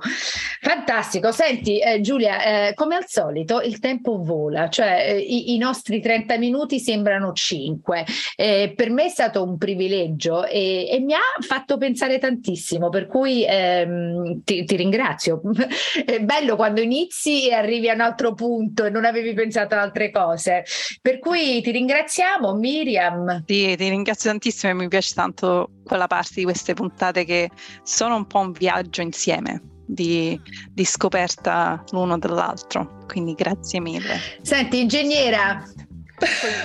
Fantastico. 0.61 1.31
Senti, 1.31 1.79
eh, 1.79 2.01
Giulia, 2.01 2.69
eh, 2.69 2.73
come 2.73 2.95
al 2.95 3.05
solito 3.07 3.61
il 3.61 3.79
tempo 3.79 4.21
vola, 4.21 4.69
cioè 4.69 5.05
eh, 5.09 5.17
i, 5.17 5.53
i, 5.53 5.57
nostri 5.57 6.01
30 6.01 6.37
minuti 6.37 6.79
sembrano 6.79 7.31
5. 7.31 8.05
Eh, 8.35 8.73
per 8.75 8.89
me 8.89 9.05
è 9.05 9.09
stato 9.09 9.43
un 9.43 9.57
privilegio 9.57 10.45
e, 10.45 10.87
e 10.89 10.99
mi 10.99 11.13
ha 11.13 11.19
fatto 11.39 11.77
pensare 11.77 12.19
tantissimo, 12.19 12.89
per 12.89 13.07
cui 13.07 13.45
ehm, 13.47 14.41
ti, 14.43 14.63
ti, 14.63 14.75
ringrazio. 14.75 15.41
È 16.05 16.19
bello 16.21 16.55
quando 16.55 16.81
inizi 16.81 17.47
e 17.49 17.53
arrivi 17.53 17.89
a 17.89 17.93
un 17.93 18.01
altro 18.01 18.33
punto 18.33 18.85
e 18.85 18.89
non 18.89 19.05
avevi 19.05 19.33
pensato 19.33 19.75
ad 19.75 19.81
altre 19.81 20.11
cose. 20.11 20.63
Per 21.01 21.19
cui 21.19 21.61
ti 21.61 21.71
ringraziamo, 21.71 22.53
Miriam. 22.53 23.43
Sì, 23.45 23.75
ti 23.75 23.89
ringrazio 23.89 24.29
tantissimo 24.29 24.71
e 24.71 24.75
mi 24.75 24.87
piace 24.87 25.13
tanto 25.13 25.71
quella 25.83 26.07
parte 26.07 26.35
di 26.35 26.43
queste 26.43 26.73
puntate 26.73 27.25
che 27.25 27.49
sono 27.83 28.15
un 28.15 28.27
po' 28.27 28.39
un 28.39 28.51
viaggio 28.51 29.01
insieme. 29.01 29.61
Di, 29.89 30.39
di, 30.69 30.85
scoperta 30.85 31.83
l'uno 31.89 32.19
dell'altro. 32.19 32.99
Quindi 33.07 33.33
grazie 33.33 33.79
mille. 33.79 34.19
Senti, 34.43 34.81
ingegnera. 34.81 35.63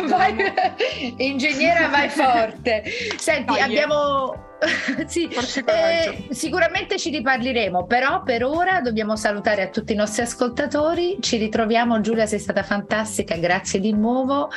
Vai, 0.09 0.35
ingegnera, 1.17 1.89
vai 1.89 2.09
forte. 2.09 2.83
Senti, 3.17 3.53
Dai, 3.55 3.61
abbiamo 3.61 4.55
sì, 5.07 5.29
eh, 5.29 6.29
sicuramente 6.31 6.99
ci 6.99 7.11
riparleremo, 7.11 7.87
però 7.87 8.23
per 8.23 8.45
ora 8.45 8.81
dobbiamo 8.81 9.17
salutare 9.17 9.63
a 9.63 9.69
tutti 9.69 9.93
i 9.93 9.97
nostri 9.97 10.23
ascoltatori. 10.23 11.19
Ci 11.21 11.37
ritroviamo, 11.37 12.01
Giulia, 12.01 12.27
sei 12.27 12.39
stata 12.39 12.63
fantastica, 12.63 13.37
grazie 13.37 13.81
di 13.81 13.93
nuovo 13.93 14.51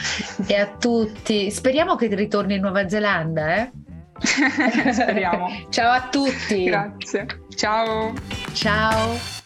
e 0.46 0.56
a 0.56 0.68
tutti. 0.68 1.52
Speriamo 1.52 1.96
che 1.96 2.08
ritorni 2.08 2.56
in 2.56 2.62
Nuova 2.62 2.88
Zelanda, 2.88 3.56
eh? 3.56 3.72
Speriamo. 4.92 5.48
Ciao 5.70 5.92
a 5.92 6.08
tutti. 6.10 6.64
Grazie. 6.64 7.26
Ciao. 7.56 8.14
Ciao. 8.54 9.46